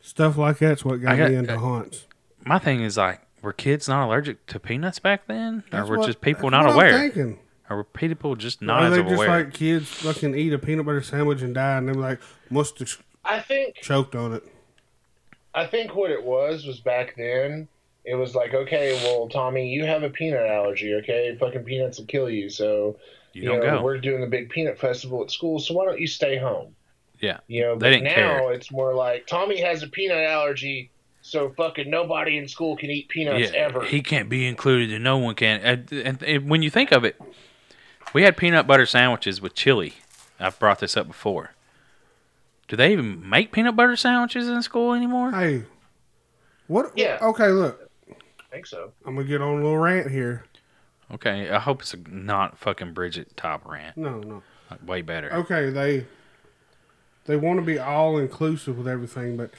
[0.02, 2.06] Stuff like that's what got, got- me into haunts.
[2.44, 5.98] my thing is like were kids not allergic to peanuts back then, That's or were
[5.98, 7.38] what- just people not aware, thinking.
[7.68, 9.28] or were people just not Are as they just aware?
[9.44, 12.20] like kids fucking eat a peanut butter sandwich and die, and they're like
[12.50, 14.44] must have I think choked on it?
[15.54, 17.66] I think what it was was back then.
[18.06, 20.94] It was like, okay, well, Tommy, you have a peanut allergy.
[20.94, 22.48] Okay, fucking peanuts will kill you.
[22.48, 22.96] So
[23.32, 23.82] you don't know, go.
[23.82, 26.74] We're doing a big peanut festival at school, so why don't you stay home?
[27.20, 28.52] Yeah, You know, They but didn't now care.
[28.52, 30.90] it's more like Tommy has a peanut allergy,
[31.22, 33.82] so fucking nobody in school can eat peanuts yeah, ever.
[33.84, 35.60] he can't be included, and no one can.
[35.62, 37.20] And, and, and when you think of it,
[38.12, 39.94] we had peanut butter sandwiches with chili.
[40.38, 41.52] I've brought this up before.
[42.68, 45.32] Do they even make peanut butter sandwiches in school anymore?
[45.32, 45.64] Hey,
[46.66, 46.92] what?
[46.96, 47.18] Yeah.
[47.22, 47.85] Okay, look, I
[48.56, 48.92] think so.
[49.04, 50.44] I'm gonna get on a little rant here.
[51.12, 53.96] Okay, I hope it's a not fucking Bridget top rant.
[53.96, 54.42] No, no.
[54.84, 55.32] Way better.
[55.32, 56.06] Okay, they
[57.26, 59.50] they want to be all inclusive with everything, but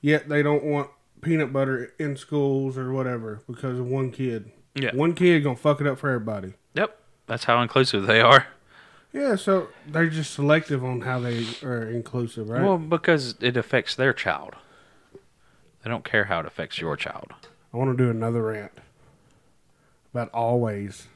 [0.00, 0.90] yet they don't want
[1.22, 4.52] peanut butter in schools or whatever because of one kid.
[4.74, 4.94] Yeah.
[4.94, 6.54] One kid gonna fuck it up for everybody.
[6.74, 8.46] Yep, that's how inclusive they are.
[9.12, 12.62] Yeah, so they're just selective on how they are inclusive, right?
[12.62, 14.54] Well, because it affects their child.
[15.82, 17.32] They don't care how it affects your child.
[17.72, 18.72] I want to do another rant
[20.12, 21.06] about always.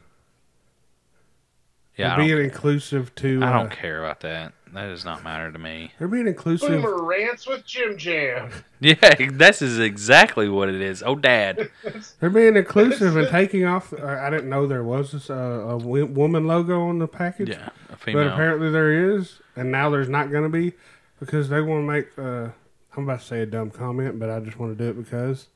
[1.97, 3.43] Yeah, they're being don't, inclusive to.
[3.43, 4.53] I uh, don't care about that.
[4.73, 5.93] That does not matter to me.
[5.99, 6.71] They're being inclusive.
[6.71, 8.51] Boomer rants with Jim Jam.
[8.81, 11.05] Yeah, this is exactly what it is.
[11.05, 11.71] Oh, Dad.
[12.19, 13.93] They're being inclusive and taking off.
[13.93, 15.35] Uh, I didn't know there was this, uh,
[15.69, 17.51] a w- woman logo on the package.
[17.51, 20.73] Yeah, a But apparently there is, and now there's not going to be
[21.21, 22.19] because they want to make.
[22.19, 22.51] Uh,
[22.97, 25.47] I'm about to say a dumb comment, but I just want to do it because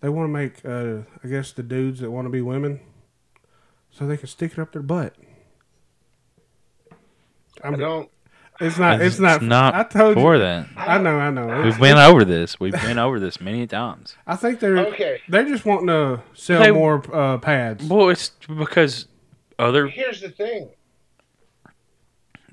[0.00, 0.64] they want to make.
[0.64, 2.80] Uh, I guess the dudes that want to be women,
[3.90, 5.14] so they can stick it up their butt.
[7.62, 8.10] I I'm, don't.
[8.60, 9.00] it's not.
[9.00, 9.42] It's not.
[9.42, 10.40] not I told for you.
[10.40, 10.66] that.
[10.76, 11.16] I know.
[11.18, 11.62] I know.
[11.62, 12.60] We've been over this.
[12.60, 14.16] We've been over this many times.
[14.26, 14.78] I think they're.
[14.88, 17.84] Okay, They're just wanting to sell They- more uh, pads.
[17.88, 19.06] Well, it's because
[19.58, 19.86] other.
[19.88, 20.68] here's the thing.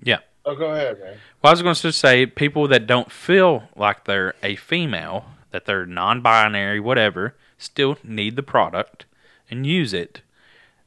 [0.02, 0.20] Yeah.
[0.46, 1.18] Oh, go ahead, man.
[1.42, 5.66] Well, I was going to say people that don't feel like they're a female, that
[5.66, 9.06] they're non-binary, whatever, still need the product
[9.50, 10.22] and use it.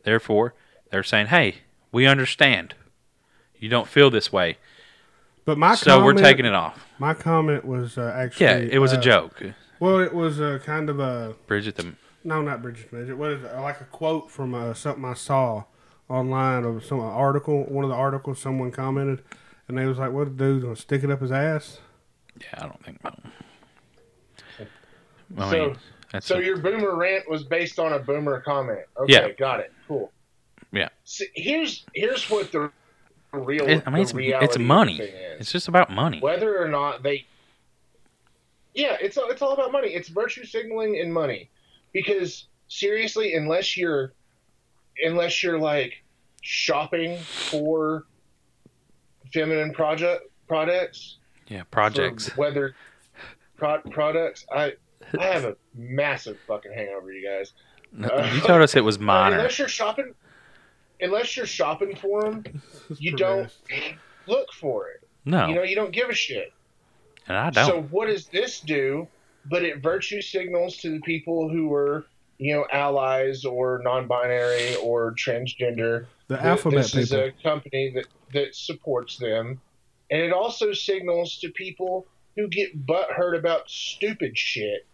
[0.03, 0.55] Therefore,
[0.91, 1.59] they're saying, "Hey,
[1.93, 2.75] we understand.
[3.59, 4.59] You don't feel this way,
[5.47, 8.47] But my so we're taking it off." My comment was uh, actually.
[8.47, 9.43] Yeah, it was uh, a joke.
[9.79, 11.95] Well, it was uh, kind of a Bridget, the
[12.25, 13.17] no, not Bridget Midget.
[13.17, 13.55] What is it?
[13.55, 15.65] Like a quote from uh, something I saw
[16.09, 17.65] online of some article.
[17.65, 19.23] One of the articles, someone commented,
[19.69, 21.79] and they was like, "What the dude's gonna stick it up his ass?"
[22.41, 23.01] yeah, I don't think.
[25.37, 25.77] I So- mean,
[26.21, 28.81] So a- your boomer rant was based on a boomer comment.
[28.97, 29.29] Okay, Yeah.
[29.33, 29.73] got it.
[29.89, 30.11] Cool.
[30.73, 30.89] Yeah.
[31.05, 32.71] See, here's here's what the
[33.33, 33.67] real.
[33.69, 34.99] it- I mean, it's, it's money.
[35.01, 36.21] It's just about money.
[36.21, 37.27] whether or not they
[38.75, 41.49] yeah it's all, it's all about money it's virtue signaling and money
[41.93, 44.13] because seriously unless you're
[45.03, 46.03] unless you're like
[46.43, 48.05] shopping for
[49.33, 51.17] feminine project products
[51.49, 52.37] Yeah, projects.
[52.37, 52.75] whether
[53.57, 54.75] pro- products i
[55.19, 57.53] i have a massive fucking hangover you guys
[57.93, 59.37] you told us it was Uh, minor.
[59.37, 60.15] unless you're shopping
[61.01, 62.63] unless you're shopping for them
[62.99, 63.51] you don't
[64.27, 66.53] look for it No, you know you don't give a shit
[67.29, 67.67] and I don't.
[67.67, 69.09] So what does this do?
[69.49, 72.07] But it virtue signals to the people who are,
[72.39, 76.07] you know, allies or non-binary or transgender.
[76.29, 79.61] The that alphabet this is a company that that supports them,
[80.11, 84.87] and it also signals to people who get butthurt about stupid shit.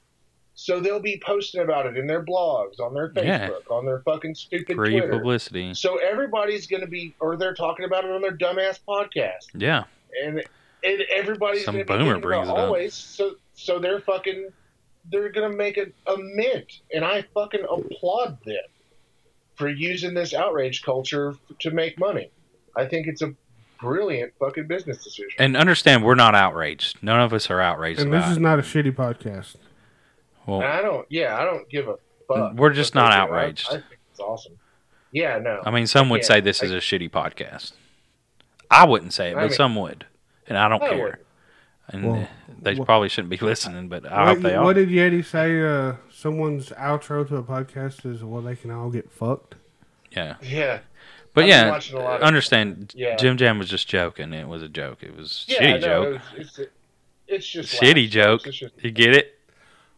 [0.65, 3.51] So they'll be posting about it in their blogs, on their Facebook, Yeah.
[3.69, 5.09] on their fucking stupid Free Twitter.
[5.09, 5.75] publicity.
[5.75, 9.85] So everybody's going to be, or they're talking about it on their dumbass podcast Yeah,
[10.25, 10.41] and
[10.85, 12.67] and everybody's Some gonna be boomer brings about it up.
[12.69, 12.95] always.
[12.95, 14.51] So so they're fucking
[15.11, 18.63] they're gonna make a, a mint, and I fucking applaud them
[19.57, 22.31] for using this outrage culture to make money.
[22.77, 23.35] I think it's a
[23.81, 25.31] brilliant fucking business decision.
[25.41, 26.99] and understand we're not outraged.
[27.03, 28.41] None of us are outraged And about this is it.
[28.41, 29.57] not a shitty podcast.
[30.47, 31.97] Well, And I don't, yeah, I don't give a
[32.29, 32.55] fuck.
[32.55, 33.15] We're just not do.
[33.15, 33.69] I- outraged.
[33.69, 34.55] I, think it's awesome.
[35.13, 35.63] Yeah, no.
[35.65, 37.73] I mean, some would Yeah, say this I- is a shitty podcast.
[38.71, 40.07] I wouldn't say it, I but mean- some would,
[40.47, 40.99] and I don't I care.
[40.99, 41.19] wouldn't.
[41.89, 42.29] And Well,
[42.63, 44.65] they wha- probably shouldn't be listening, but I what, hope they are.
[44.65, 45.61] what did Yeti say?
[45.61, 49.57] Uh, someone's outro to a podcast is well, they can all get fucked.
[50.13, 50.79] Yeah, Yeah,
[51.35, 52.93] but I've yeah, watching a lot of- understand.
[52.97, 53.17] Yeah.
[53.17, 54.33] Jim Jam was just joking.
[54.33, 55.03] It was a joke.
[55.03, 55.59] It was yeah.
[55.59, 56.23] shitty no, joke.
[56.37, 56.71] It's, it's,
[57.27, 58.47] it's just Shitty laughs, joke.
[58.47, 59.39] It's just, You get it?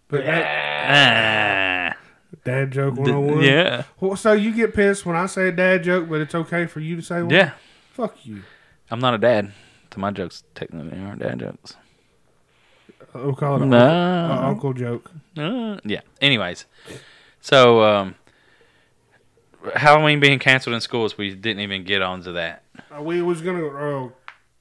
[0.08, 1.96] But that Ah.
[2.44, 3.42] dad joke D- 101.
[3.44, 6.66] yeah, Well, so you get pissed when I say a dad joke, but it's okay
[6.66, 7.30] for you to say one?
[7.30, 7.52] yeah.
[7.92, 8.42] Fuck you.
[8.90, 9.52] I'm not a dad.
[9.92, 11.76] So my jokes technically aren't dad jokes.
[13.14, 13.78] We'll call it an No.
[13.78, 15.10] uncle, uncle joke.
[15.38, 16.00] Uh, yeah.
[16.20, 16.66] Anyways,
[17.40, 18.16] so um,
[19.76, 22.64] Halloween being canceled in schools, we didn't even get onto that.
[22.96, 24.08] Uh, we was gonna uh,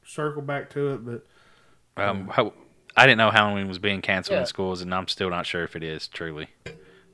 [0.06, 1.26] circle back to it, but
[1.98, 2.54] Um, how,
[2.96, 4.42] I didn't know Halloween was being canceled Yeah.
[4.42, 6.48] in schools, and I'm still not sure if it is truly.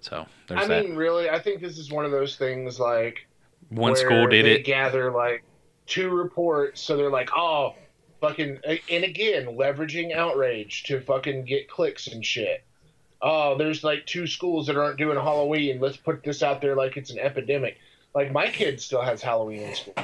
[0.01, 0.85] So there's I that.
[0.85, 3.27] mean, really, I think this is one of those things like
[3.69, 4.65] One where school did they it.
[4.65, 5.43] Gather like
[5.85, 7.75] two reports, so they're like, oh,
[8.21, 12.63] fucking, and again, leveraging outrage to fucking get clicks and shit.
[13.21, 15.79] Oh, there's like two schools that aren't doing Halloween.
[15.81, 17.77] Let's put this out there like it's an epidemic.
[18.15, 19.95] Like my kid still has Halloween in school.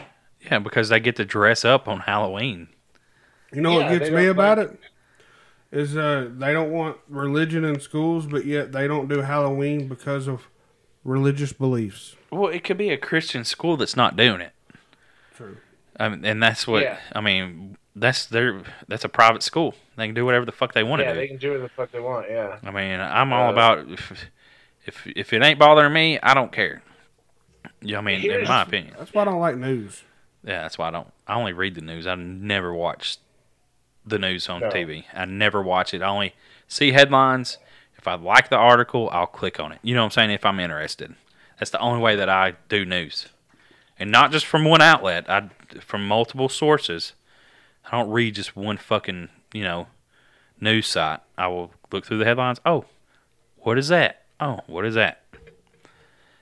[0.41, 2.67] Yeah, because they get to dress up on Halloween.
[3.53, 4.79] you know Yeah, what gets me about like- it
[5.75, 10.27] is uh, they don't want religion in schools, but yet they don't do Halloween because
[10.27, 10.47] of
[11.03, 12.15] religious beliefs.
[12.31, 14.53] Well, it could be a Christian school that's not doing it.
[15.35, 15.57] True.
[15.99, 16.97] I mean, and that's what Yeah.
[17.13, 17.77] I mean.
[17.97, 19.73] That's their that's a private school.
[19.95, 21.09] They can do whatever the fuck they want to do.
[21.11, 22.25] Yeah, they can do whatever the fuck they want.
[22.29, 22.57] Yeah.
[22.61, 24.25] I mean, I'm all Uh, about if,
[24.85, 26.81] if if it ain't bothering me, I don't care.
[27.81, 28.95] Yeah, I mean, in my opinion.
[28.97, 30.03] That's why I don't like news.
[30.43, 31.07] Yeah, that's why I don't.
[31.25, 32.05] I only read the news.
[32.05, 33.17] I never watch
[34.05, 34.69] the news on No.
[34.69, 35.05] TV.
[35.13, 36.01] I never watch it.
[36.01, 36.35] I only
[36.67, 37.57] see headlines.
[37.97, 39.79] If I like the article, I'll click on it.
[39.81, 40.31] You know what I'm saying?
[40.31, 41.15] If I'm interested,
[41.57, 43.27] that's the only way that I do news,
[43.97, 45.29] and not just from one outlet.
[45.29, 45.49] I
[45.79, 47.13] from multiple sources.
[47.91, 49.87] I don't read just one fucking you know
[50.61, 51.19] news site.
[51.37, 52.59] I will look through the headlines.
[52.65, 52.85] Oh,
[53.57, 54.23] what is that?
[54.39, 55.21] Oh, what is that?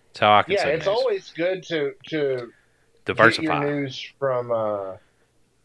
[0.09, 0.53] That's how I can.
[0.53, 0.95] Yeah, it's news.
[0.95, 2.51] always good to to
[3.05, 3.59] diversify.
[3.63, 4.97] news from uh,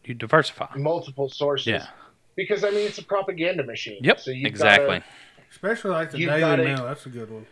[0.05, 0.67] you diversify.
[0.75, 1.67] multiple sources.
[1.67, 1.87] Yeah.
[2.35, 3.99] Because I mean, it's a propaganda machine.
[4.01, 4.19] Yep.
[4.19, 4.99] So you've exactly.
[4.99, 5.03] Gotta,
[5.51, 6.85] Especially like the Daily gotta- Mail.
[6.85, 7.45] That's a good one.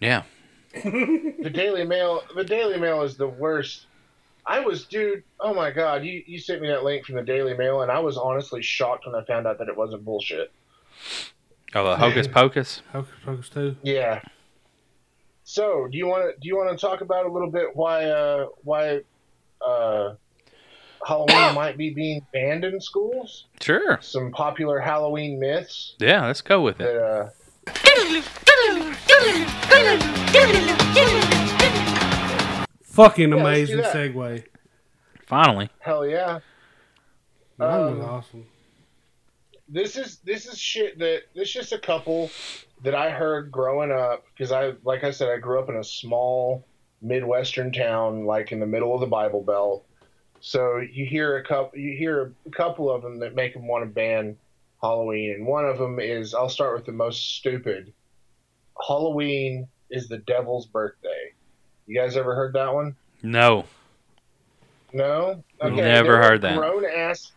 [0.00, 0.24] Yeah.
[0.74, 2.22] the Daily Mail.
[2.34, 3.86] The Daily Mail is the worst.
[4.46, 5.22] I was, dude.
[5.40, 8.00] Oh my god, you you sent me that link from the Daily Mail, and I
[8.00, 10.52] was honestly shocked when I found out that it wasn't bullshit.
[11.74, 12.82] Oh, the Hocus Pocus.
[12.92, 13.76] Hocus Pocus too.
[13.82, 14.20] Yeah.
[15.44, 18.04] So, do you want to do you want to talk about a little bit why
[18.04, 19.00] uh why
[19.64, 20.14] uh
[21.06, 23.46] Halloween might be being banned in schools?
[23.60, 23.98] Sure.
[24.00, 26.84] Some popular Halloween myths Yeah, let's go with it.
[26.84, 27.30] that uh
[32.82, 33.94] Fucking Yeah, amazing that.
[33.94, 34.44] segue.
[35.26, 35.70] Finally.
[35.80, 36.40] hell yeah.
[37.58, 38.46] That was Um, awesome.
[39.68, 42.30] this is this is shit that this just a couple
[42.82, 45.84] that I heard growing up because I like I said I grew up in a
[45.84, 46.64] small
[47.00, 49.86] midwestern town like in the middle of the Bible Belt.
[50.46, 53.82] So you hear a couple you hear a couple of them that make them want
[53.82, 54.36] to ban
[54.82, 57.94] Halloween and one of them is I'll start with the most stupid.
[58.86, 61.32] Halloween is the devil's birthday.
[61.86, 62.94] You guys ever heard that one?
[63.22, 63.64] No.
[64.92, 65.42] No.
[65.62, 66.58] Never there heard that.
[66.58, 67.32] Grown ass.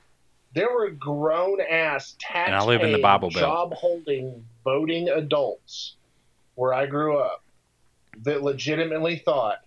[0.53, 2.47] There were grown ass tax.
[2.47, 3.41] And I live in the Bible Belt.
[3.41, 5.95] Job holding voting adults
[6.55, 7.41] where I grew up
[8.23, 9.59] that legitimately thought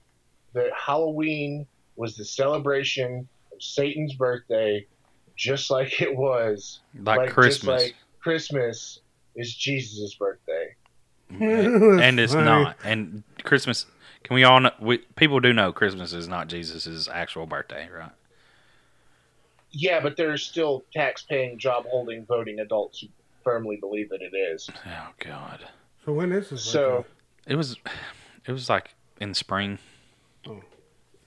[0.53, 1.67] that Halloween
[2.01, 4.87] was the celebration of Satan's birthday,
[5.37, 7.83] just like it was Like, just Christmas.
[7.83, 9.01] like Christmas
[9.37, 10.75] is Jesus' birthday.
[11.29, 12.45] and it's Funny.
[12.47, 12.77] not.
[12.85, 13.85] And Christmas,
[14.25, 14.71] can we all know?
[14.81, 18.11] We, people do know Christmas is not Jesus' actual birthday, right?
[19.71, 23.09] Yeah, but there's still tax-paying, job-holding, voting adults who
[23.45, 24.69] firmly believe that it is.
[24.87, 25.61] Oh, God.
[26.05, 26.65] So when is this?
[26.65, 26.97] So.
[26.97, 27.09] birthday?
[27.47, 27.77] It was,
[28.47, 29.79] it was like in spring,
[30.49, 30.61] Oh.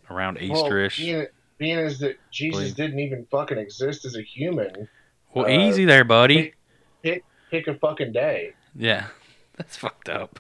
[0.09, 0.97] Around Well, Easterish.
[0.97, 1.25] being,
[1.57, 2.75] being as that Jesus Believe.
[2.75, 4.87] didn't even fucking exist as a human,
[5.33, 6.53] well, uh, easy there, buddy.
[7.01, 8.53] pick pick a fucking day.
[8.75, 9.07] Yeah.
[9.57, 10.39] That's fucked up.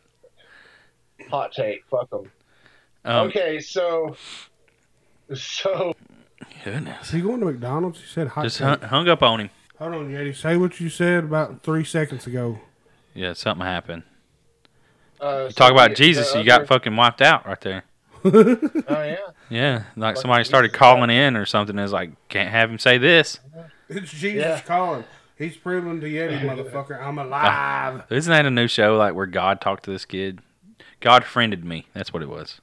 [1.29, 2.31] Hot take, fuck them.
[3.05, 4.15] Um, okay, so
[5.33, 5.93] so
[6.63, 7.07] Goodness.
[7.07, 7.99] Is he going to McDonald's?
[8.01, 8.43] He said hot.
[8.43, 8.67] Just take.
[8.67, 9.49] hung, hung up on him.
[9.79, 10.35] Hold on, Yeti.
[10.35, 12.59] Say what you said about three seconds ago.
[13.13, 14.03] Yeah, something happened.
[15.21, 17.83] uh, You talk about the- Jesus, the you got fucking wiped out right there.
[18.87, 19.17] Oh yeah,
[19.49, 20.79] Yeah, like Fucking somebody started Jesus.
[20.79, 21.77] calling in or something.
[21.79, 23.39] Is like, can't have him say this.
[23.89, 24.61] It's Jesus Yeah.
[24.61, 25.03] calling.
[25.37, 28.03] He's proving to Yeti, motherfucker, I'm alive.
[28.09, 30.39] Isn't that a new show like where God talked to this kid?
[30.99, 31.85] God friended me.
[31.93, 32.61] That's what it was.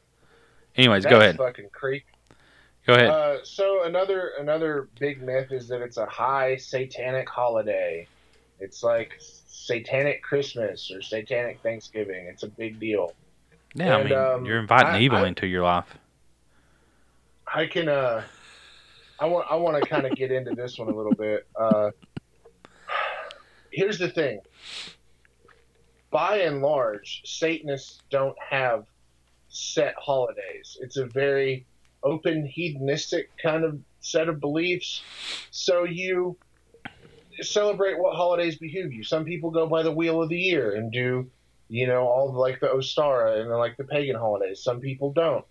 [0.76, 1.36] Anyways, that's go ahead.
[1.36, 2.04] Fucking creep.
[2.86, 3.10] Go ahead.
[3.10, 8.08] Uh, so another another big myth is that it's a high satanic holiday.
[8.58, 9.12] It's like
[9.46, 12.26] satanic Christmas or satanic Thanksgiving.
[12.26, 13.12] It's a big deal.
[13.74, 15.86] Yeah, I mean, um, you're inviting I- evil I- into your life.
[17.52, 18.22] I can uh
[19.18, 21.46] I want I want to kind of get into this one a little bit.
[21.58, 21.90] Uh
[23.72, 24.40] here's the thing.
[26.10, 28.84] By and large, Satanists don't have
[29.48, 30.78] set holidays.
[30.80, 31.66] It's a very
[32.04, 35.02] open hedonistic kind of set of beliefs.
[35.50, 36.36] So you
[37.40, 39.02] celebrate what holidays behoove you.
[39.02, 41.30] Some people go by the wheel of the year and do,
[41.70, 44.62] you know, all like the Ostara and like the pagan holidays.
[44.62, 45.44] Some people don't.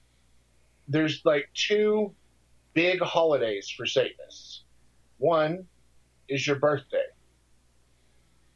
[0.90, 2.14] There's like two
[2.74, 4.64] big holidays for Satanists.
[5.18, 5.66] One
[6.28, 7.06] is your birthday.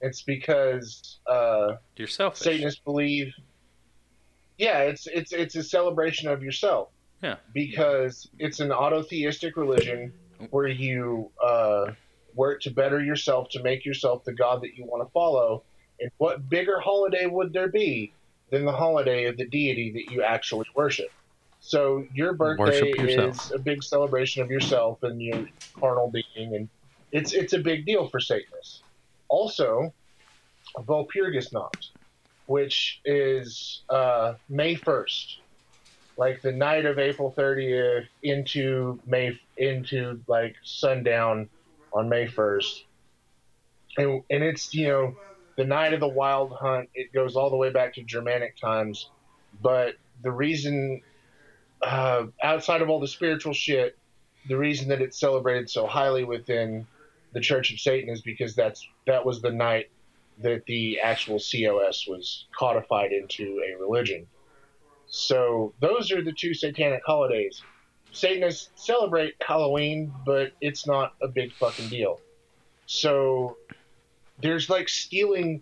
[0.01, 2.41] It's because uh, You're selfish.
[2.41, 3.33] Satanists believe.
[4.57, 6.89] Yeah, it's it's it's a celebration of yourself.
[7.21, 7.37] Yeah.
[7.53, 10.11] Because it's an autotheistic religion
[10.49, 11.93] where you uh,
[12.35, 15.63] work to better yourself to make yourself the god that you want to follow.
[16.03, 18.11] And what bigger holiday would there be
[18.49, 21.09] than the holiday of the deity that you actually worship?
[21.61, 25.47] So your birthday is a big celebration of yourself and your
[25.79, 26.67] carnal being, and
[27.13, 28.83] it's it's a big deal for Satanists.
[29.29, 29.93] Also,
[30.75, 31.91] Walpurgisnacht,
[32.47, 35.39] which is uh, May first,
[36.17, 41.47] like the night of April thirtieth into May into like sundown
[41.93, 42.83] on May first,
[43.97, 45.15] and and it's you know
[45.55, 46.89] the night of the wild hunt.
[46.93, 49.09] It goes all the way back to Germanic times,
[49.61, 51.01] but the reason
[51.81, 53.97] uh, outside of all the spiritual shit,
[54.47, 56.87] the reason that it's celebrated so highly within
[57.33, 59.89] the Church of Satan is because that's that was the night
[60.39, 64.27] that the actual COS was codified into a religion.
[65.07, 67.61] So those are the two satanic holidays.
[68.11, 72.19] Satanists celebrate Halloween, but it's not a big fucking deal.
[72.85, 73.57] So
[74.41, 75.61] there's like stealing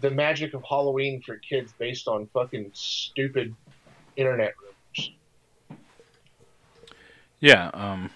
[0.00, 3.54] the magic of Halloween for kids based on fucking stupid
[4.16, 5.12] internet rumors.
[7.40, 7.70] Yeah.
[7.72, 8.10] Um.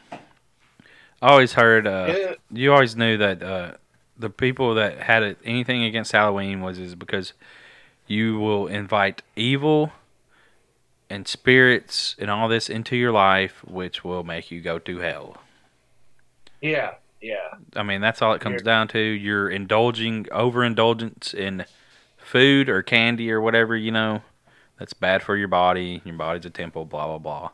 [1.23, 1.87] I always heard.
[1.87, 2.35] Uh, Yeah.
[2.51, 3.73] You always knew that uh,
[4.19, 7.33] the people that had it, anything against Halloween was is because
[8.07, 9.93] you will invite evil
[11.09, 15.39] and spirits and all this into your life, which will make you go to hell.
[16.61, 17.55] Yeah, yeah.
[17.75, 18.99] I mean, that's all it comes You're- down to.
[18.99, 21.64] You're indulging overindulgence in
[22.19, 24.23] food or candy or whatever you know
[24.79, 26.03] that's bad for your body.
[26.05, 26.85] Your body's a temple.
[26.85, 27.51] Blah blah blah.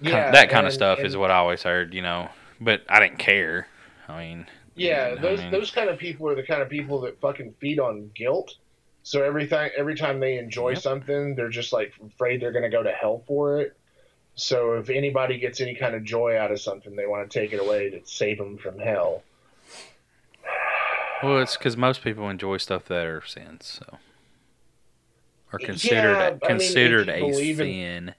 [0.00, 1.94] Yeah, that kind of stuff and- is what I always heard.
[1.94, 2.28] You know,
[2.60, 3.66] but I didn't care.
[4.08, 7.00] I mean, Yeah, I those mean- those kind of people are the kind of people
[7.02, 8.54] that fucking feed on guilt.
[9.02, 10.78] So every time every time they enjoy Yep.
[10.78, 13.76] something, they're just like afraid they're gonna go to hell for it.
[14.38, 17.52] So if anybody gets any kind of joy out of something, they want to take
[17.52, 19.24] it away to save them from hell.
[21.24, 23.98] well, it's because most people enjoy stuff that are sins, so
[25.52, 28.14] are considered Yeah, I mean, considered a believe in- sin.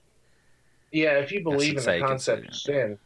[0.91, 2.75] Yeah, if you believe in the concept of considered.
[2.97, 2.99] sin,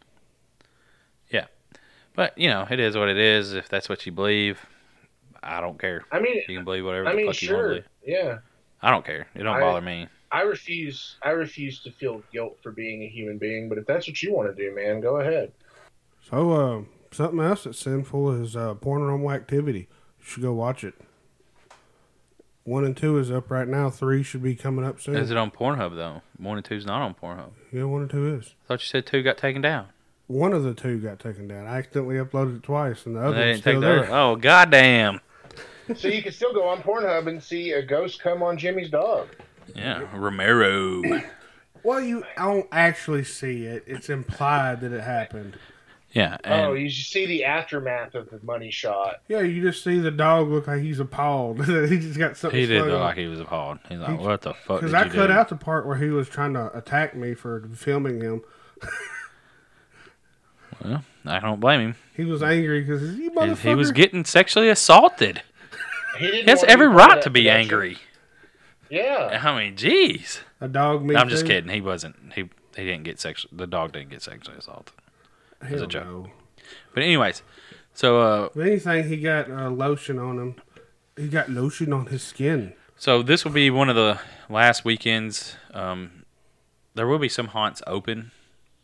[2.16, 3.54] But you know, it is what it is.
[3.54, 4.60] If that's what you believe,
[5.42, 6.06] I don't care.
[6.12, 7.86] I mean, You can believe whatever I the mean, fuck you want to sure, believe.
[8.06, 8.38] yeah.
[8.84, 9.28] I don't care.
[9.34, 10.08] It don't I- bother me.
[10.34, 11.16] I refuse.
[11.22, 13.70] I refuse to feel guilt for being a human being.
[13.70, 15.52] But if that's what you want to do, man, go ahead.
[16.30, 16.82] So, uh,
[17.12, 19.88] something else that's sinful is uh, paranormal activity.
[20.20, 20.96] You should go watch it.
[22.64, 23.90] One and two is up right now.
[23.90, 25.18] Three should be coming up soon.
[25.18, 26.22] Is it on Pornhub though?
[26.38, 27.52] One and two's not on Pornhub.
[27.72, 28.56] yeah, one and two is.
[28.64, 29.88] I thought you said two got taken down.
[30.28, 31.68] One of the two got taken down.
[31.68, 34.06] I accidentally uploaded it twice, and the other they one's didn't take still there.
[34.06, 34.14] other.
[34.16, 35.20] Oh goddamn!
[35.94, 39.28] so you can still go on Pornhub and see a ghost come on Jimmy's dog.
[39.76, 41.02] Yeah, Romero.
[41.84, 43.84] Well, you don't actually see it.
[43.88, 45.58] It's implied that it happened.
[46.12, 49.22] Yeah, oh, and you see the aftermath of the money shot.
[49.28, 51.66] Yeah, you just see the dog look like he's appalled.
[51.90, 52.60] he just got something.
[52.60, 53.80] he did slung look like he was appalled.
[53.90, 55.88] He's like, He- "What the fuck did Because you I cut do?" out the part
[55.88, 58.44] where he was trying to attack me for filming him.
[60.84, 61.96] Well, I don't blame him.
[62.16, 65.42] He was angry because He, was getting sexually assaulted.
[66.20, 67.62] He, He has every be part of right that to be production.
[67.74, 67.98] angry.
[68.90, 69.40] Yeah.
[69.44, 70.40] I mean, jeez.
[70.62, 71.04] a dog.
[71.04, 71.48] Me I'm just too?
[71.50, 71.70] kidding.
[71.72, 72.16] He wasn't.
[72.36, 73.52] He he didn't get sexual.
[73.56, 74.94] The dog didn't get sexually assaulted.
[75.62, 76.06] Hell a joke.
[76.06, 76.28] no.
[76.94, 77.42] But anyways,
[77.94, 80.56] so uh, If anything, he got uh, lotion on him.
[81.18, 82.74] He got lotion on his skin.
[82.96, 84.20] So this will be one of the
[84.50, 85.56] last weekends.
[85.74, 86.24] Um,
[86.96, 88.32] there will be some haunts open.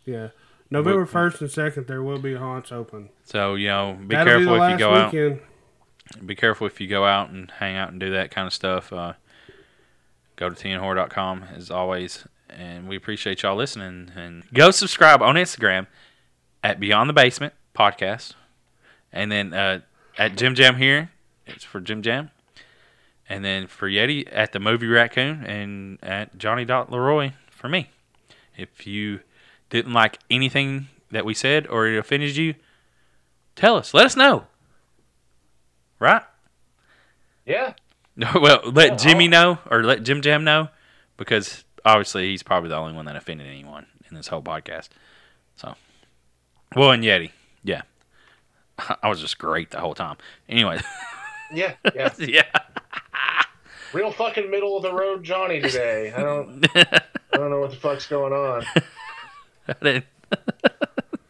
[0.05, 0.29] Yeah.
[0.71, 3.09] November first and second, there will be haunts open.
[3.23, 5.13] So you know, be That'll careful be the if you last go out.
[5.13, 5.39] weekend.
[6.25, 8.91] Be careful if you go out and hang out and do that kind of stuff.
[8.93, 9.13] Uh,
[10.39, 14.11] go to tnhorror.com as always, and we appreciate y'all listening.
[14.15, 15.87] And go subscribe on Instagram
[16.63, 18.33] at Beyond the Basement Podcast,
[19.11, 19.81] and then uh,
[20.17, 21.11] at Jim Jam here,
[21.45, 22.31] it's for Jim Jam,
[23.27, 27.89] and then for Yeti at the Movie Raccoon, and at Jonny Dot Leroy for me.
[28.57, 29.19] If you
[29.69, 32.55] didn't like anything that we said or it offended you,
[33.55, 33.93] tell us.
[33.93, 34.45] Let us know.
[35.99, 36.23] Right?
[37.45, 37.73] Yeah.
[38.35, 40.69] well, let Jimmy know or let Jim Jam know
[41.17, 44.89] because obviously he's probably the only one that offended anyone in this whole podcast.
[45.55, 45.75] So,
[46.75, 47.31] well, and Yeti,
[47.63, 47.83] yeah.
[49.03, 50.17] I was just great the whole time.
[50.47, 50.79] Anyway,
[51.51, 52.13] Yeah, yeah.
[52.19, 52.43] yeah.
[53.93, 56.13] Real fucking middle of the road Jonny today.
[56.15, 58.65] I don't I don't know what the fuck's going on.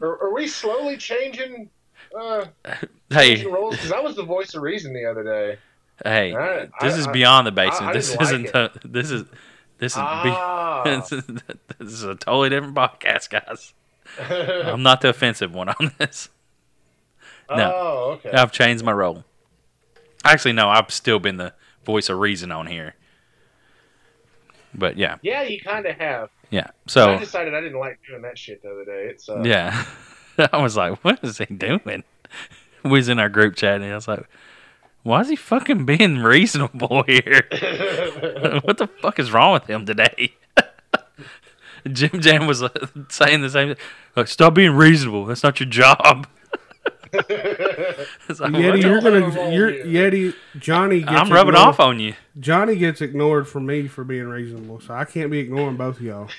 [0.01, 1.69] Are, are we slowly changing
[2.17, 2.45] uh
[3.09, 3.75] hey, changing roles?
[3.75, 5.57] Because I was the voice of reason the other day.
[6.03, 7.93] Hey, I- this I- is beyond the basement.
[7.93, 8.81] This didn't like isn't.
[8.83, 9.23] the- this is.
[9.77, 9.97] This is.
[9.97, 10.83] be- Ah.
[10.85, 11.23] this is
[11.79, 13.73] this is a totally different podcast, guys.
[14.19, 16.29] I'm not the offensive one on this.
[17.49, 17.71] No.
[17.75, 18.31] Oh, okay.
[18.31, 19.23] I've changed my role.
[20.23, 21.53] Actually, no, I've still been the
[21.85, 22.95] voice of reason on here.
[24.75, 26.29] But yeah, Yeah, you kind of have.
[26.51, 26.67] yeah.
[26.87, 29.07] So I decided I didn't like doing that shit the other day.
[29.09, 29.85] It's uh, yeah,
[30.53, 32.03] I was like, "What is he doing?"
[32.83, 34.25] We was in our group chat, and I was like,
[35.03, 37.47] "Why is he fucking being reasonable here?
[38.63, 40.33] what the fuck is wrong with him today?"
[41.91, 42.69] Jim Jam was uh,
[43.09, 43.75] saying the same.
[44.15, 45.25] Like, stop being reasonable.
[45.25, 46.27] That's not your job.
[47.11, 50.35] Like, Yeti, you're gonna you're Yeti.
[50.59, 52.13] Jonny, gets I'm rubbing ignored- off on you.
[52.39, 56.03] Jonny gets ignored for me for being reasonable, so I can't be ignoring both of
[56.03, 56.29] y'all.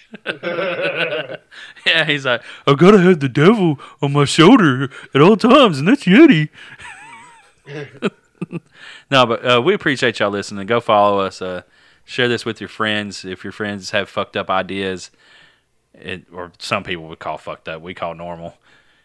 [1.86, 5.88] Yeah, he's like, I gotta have the devil on my shoulder at all times, and
[5.88, 6.50] that's Yeti.
[9.10, 10.66] no, but uh, we appreciate y'all listening.
[10.66, 11.42] Go follow us.
[11.42, 11.62] Uh,
[12.04, 13.24] share this with your friends.
[13.24, 15.10] If your friends have fucked up ideas,
[15.94, 18.54] it, or some people would call fucked up, we call normal.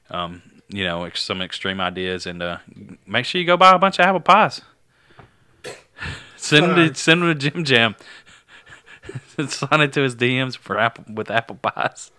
[0.09, 2.57] Um, you know, ex- some extreme ideas, and uh,
[3.05, 4.61] make sure you go buy a bunch of apple pies.
[6.37, 7.95] send them to send them to Jim Jam.
[9.47, 12.11] Sign it to his DMs for apple with apple pies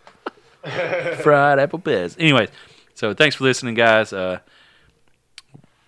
[1.21, 2.17] fried apple pies.
[2.19, 2.49] Anyways,
[2.95, 4.13] so thanks for listening, guys.
[4.13, 4.41] Uh,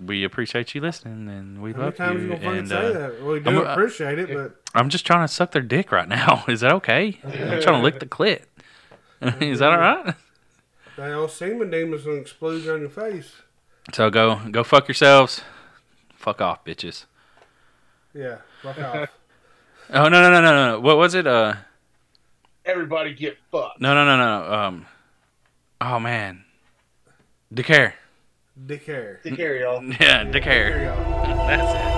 [0.00, 2.28] we appreciate you listening, and we How many love times you.
[2.28, 3.22] you gonna fucking And say uh, that?
[3.22, 5.90] Well, we do I'm- uh, appreciate it, but I'm just trying to suck their dick
[5.92, 6.44] right now.
[6.48, 7.18] Is that okay?
[7.24, 8.42] I'm trying to lick the clit.
[9.42, 10.14] Is that all right?
[10.96, 13.32] that old semen demon's gonna explode on your face.
[13.92, 15.42] So go go fuck yourselves.
[16.14, 17.04] Fuck off, bitches.
[18.14, 19.08] Yeah, fuck off.
[19.90, 20.80] Oh no no no no no.
[20.80, 21.26] What was it?
[21.26, 21.54] Uh
[22.66, 23.80] Everybody get fucked.
[23.80, 24.52] no no no no.
[24.52, 24.86] Um.
[25.80, 26.44] Oh man.
[28.66, 29.20] Dick hair.
[29.22, 29.56] Dick hair.
[29.56, 29.82] Y'all.
[29.84, 30.84] Yeah, dick There hair.
[30.84, 31.46] y'all.
[31.46, 31.97] That's it.